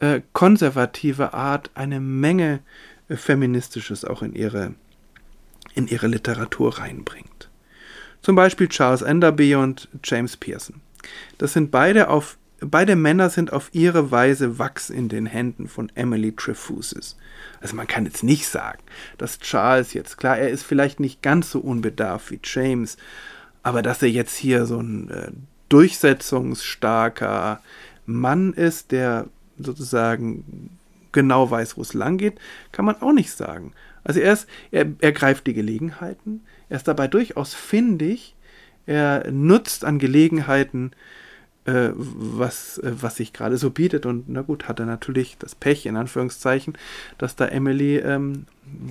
[0.00, 2.60] äh, konservative Art eine Menge
[3.08, 4.74] äh, Feministisches auch in ihre
[5.78, 7.48] in ihre Literatur reinbringt.
[8.20, 10.80] Zum Beispiel Charles Enderby und James Pearson.
[11.38, 15.92] Das sind beide auf beide Männer sind auf ihre Weise Wachs in den Händen von
[15.94, 17.16] Emily Trefusis.
[17.60, 18.80] Also man kann jetzt nicht sagen,
[19.16, 22.96] dass Charles jetzt, klar, er ist vielleicht nicht ganz so unbedarft wie James,
[23.62, 25.30] aber dass er jetzt hier so ein äh,
[25.68, 27.62] durchsetzungsstarker
[28.06, 30.70] Mann ist, der sozusagen
[31.12, 32.40] genau weiß, wo es lang geht,
[32.72, 33.72] kann man auch nicht sagen.
[34.04, 38.34] Also er, ist, er, er greift die Gelegenheiten, er ist dabei durchaus findig,
[38.86, 40.92] er nutzt an Gelegenheiten
[41.68, 44.06] äh, was, äh, was sich gerade so bietet.
[44.06, 46.78] Und na gut, hat er natürlich das Pech, in Anführungszeichen,
[47.18, 48.46] dass da Emily ähm,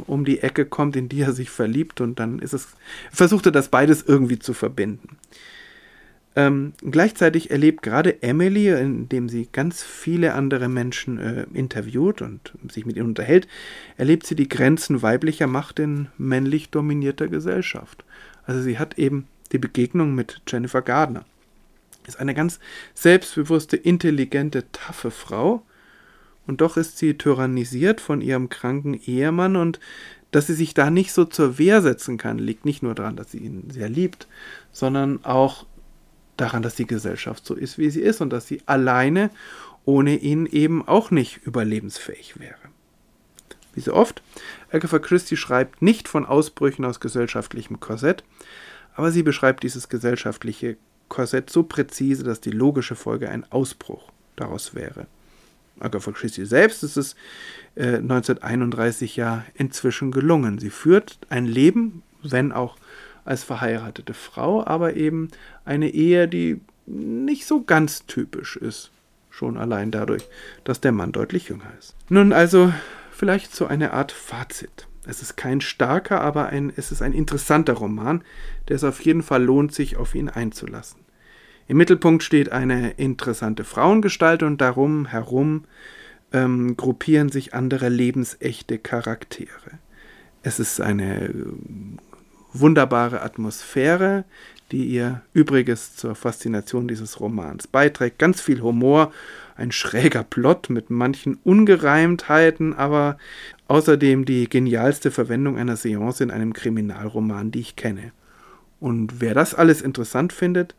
[0.05, 2.67] um die Ecke kommt, in die er sich verliebt und dann ist es,
[3.11, 5.17] versuchte das beides irgendwie zu verbinden.
[6.37, 12.85] Ähm, gleichzeitig erlebt gerade Emily, indem sie ganz viele andere Menschen äh, interviewt und sich
[12.85, 13.47] mit ihnen unterhält,
[13.97, 18.05] erlebt sie die Grenzen weiblicher Macht in männlich dominierter Gesellschaft.
[18.45, 21.25] Also sie hat eben die Begegnung mit Jennifer Gardner.
[22.05, 22.59] Ist eine ganz
[22.93, 25.63] selbstbewusste, intelligente, taffe Frau.
[26.45, 29.79] Und doch ist sie tyrannisiert von ihrem kranken Ehemann und
[30.29, 33.31] dass sie sich da nicht so zur Wehr setzen kann, liegt nicht nur daran, dass
[33.31, 34.27] sie ihn sehr liebt,
[34.71, 35.65] sondern auch
[36.37, 39.29] daran, dass die Gesellschaft so ist, wie sie ist und dass sie alleine
[39.85, 42.57] ohne ihn eben auch nicht überlebensfähig wäre.
[43.73, 44.21] Wie so oft,
[44.71, 48.23] Agatha Christie schreibt nicht von Ausbrüchen aus gesellschaftlichem Korsett,
[48.95, 50.77] aber sie beschreibt dieses gesellschaftliche
[51.07, 55.07] Korsett so präzise, dass die logische Folge ein Ausbruch daraus wäre.
[55.79, 57.15] Agatha Christie selbst ist es
[57.75, 60.59] äh, 1931 ja inzwischen gelungen.
[60.59, 62.77] Sie führt ein Leben, wenn auch
[63.25, 65.29] als verheiratete Frau, aber eben
[65.67, 68.91] eine Ehe, die nicht so ganz typisch ist.
[69.29, 70.27] Schon allein dadurch,
[70.63, 71.95] dass der Mann deutlich jünger ist.
[72.09, 72.73] Nun also
[73.11, 74.87] vielleicht so eine Art Fazit.
[75.05, 78.23] Es ist kein starker, aber ein, es ist ein interessanter Roman,
[78.67, 80.99] der es auf jeden Fall lohnt, sich auf ihn einzulassen.
[81.67, 85.65] Im Mittelpunkt steht eine interessante Frauengestalt und darum herum
[86.33, 89.79] ähm, gruppieren sich andere lebensechte Charaktere.
[90.43, 91.33] Es ist eine äh,
[92.53, 94.25] wunderbare Atmosphäre,
[94.71, 98.19] die ihr Übriges zur Faszination dieses Romans beiträgt.
[98.19, 99.11] Ganz viel Humor,
[99.55, 103.17] ein schräger Plot mit manchen Ungereimtheiten, aber
[103.67, 108.11] außerdem die genialste Verwendung einer Seance in einem Kriminalroman, die ich kenne.
[108.79, 110.75] Und wer das alles interessant findet,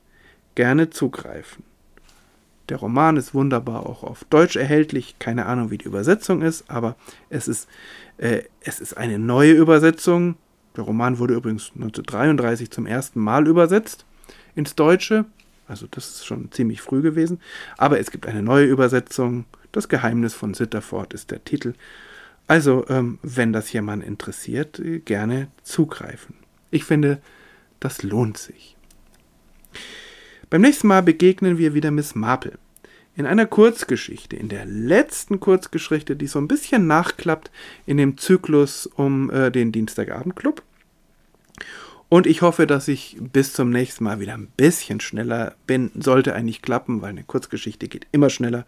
[0.54, 1.64] gerne zugreifen.
[2.68, 5.18] Der Roman ist wunderbar auch auf Deutsch erhältlich.
[5.18, 6.96] Keine Ahnung, wie die Übersetzung ist, aber
[7.30, 7.68] es ist,
[8.18, 10.36] äh, es ist eine neue Übersetzung
[10.78, 14.06] der Roman wurde übrigens 1933 zum ersten Mal übersetzt
[14.54, 15.24] ins Deutsche.
[15.66, 17.40] Also das ist schon ziemlich früh gewesen.
[17.76, 19.44] Aber es gibt eine neue Übersetzung.
[19.72, 21.74] Das Geheimnis von Sitterford ist der Titel.
[22.46, 26.36] Also, ähm, wenn das jemand interessiert, gerne zugreifen.
[26.70, 27.20] Ich finde,
[27.80, 28.76] das lohnt sich.
[30.48, 32.56] Beim nächsten Mal begegnen wir wieder Miss Marple.
[33.16, 37.50] In einer Kurzgeschichte, in der letzten Kurzgeschichte, die so ein bisschen nachklappt
[37.84, 40.62] in dem Zyklus um äh, den Dienstagabendclub.
[42.08, 45.90] Und ich hoffe, dass ich bis zum nächsten Mal wieder ein bisschen schneller bin.
[45.94, 48.64] Sollte eigentlich klappen, weil eine Kurzgeschichte geht immer schneller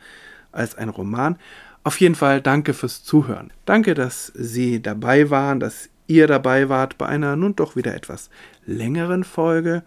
[0.52, 1.36] als ein Roman.
[1.82, 3.52] Auf jeden Fall danke fürs Zuhören.
[3.64, 8.28] Danke, dass Sie dabei waren, dass ihr dabei wart bei einer nun doch wieder etwas
[8.66, 9.84] längeren Folge.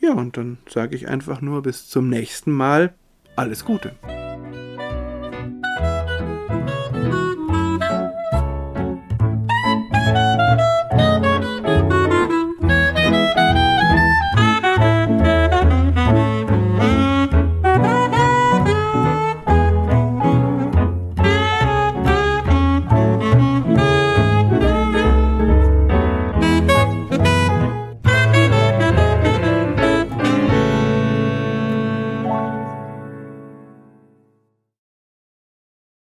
[0.00, 2.94] Ja, und dann sage ich einfach nur bis zum nächsten Mal.
[3.36, 3.94] Alles Gute.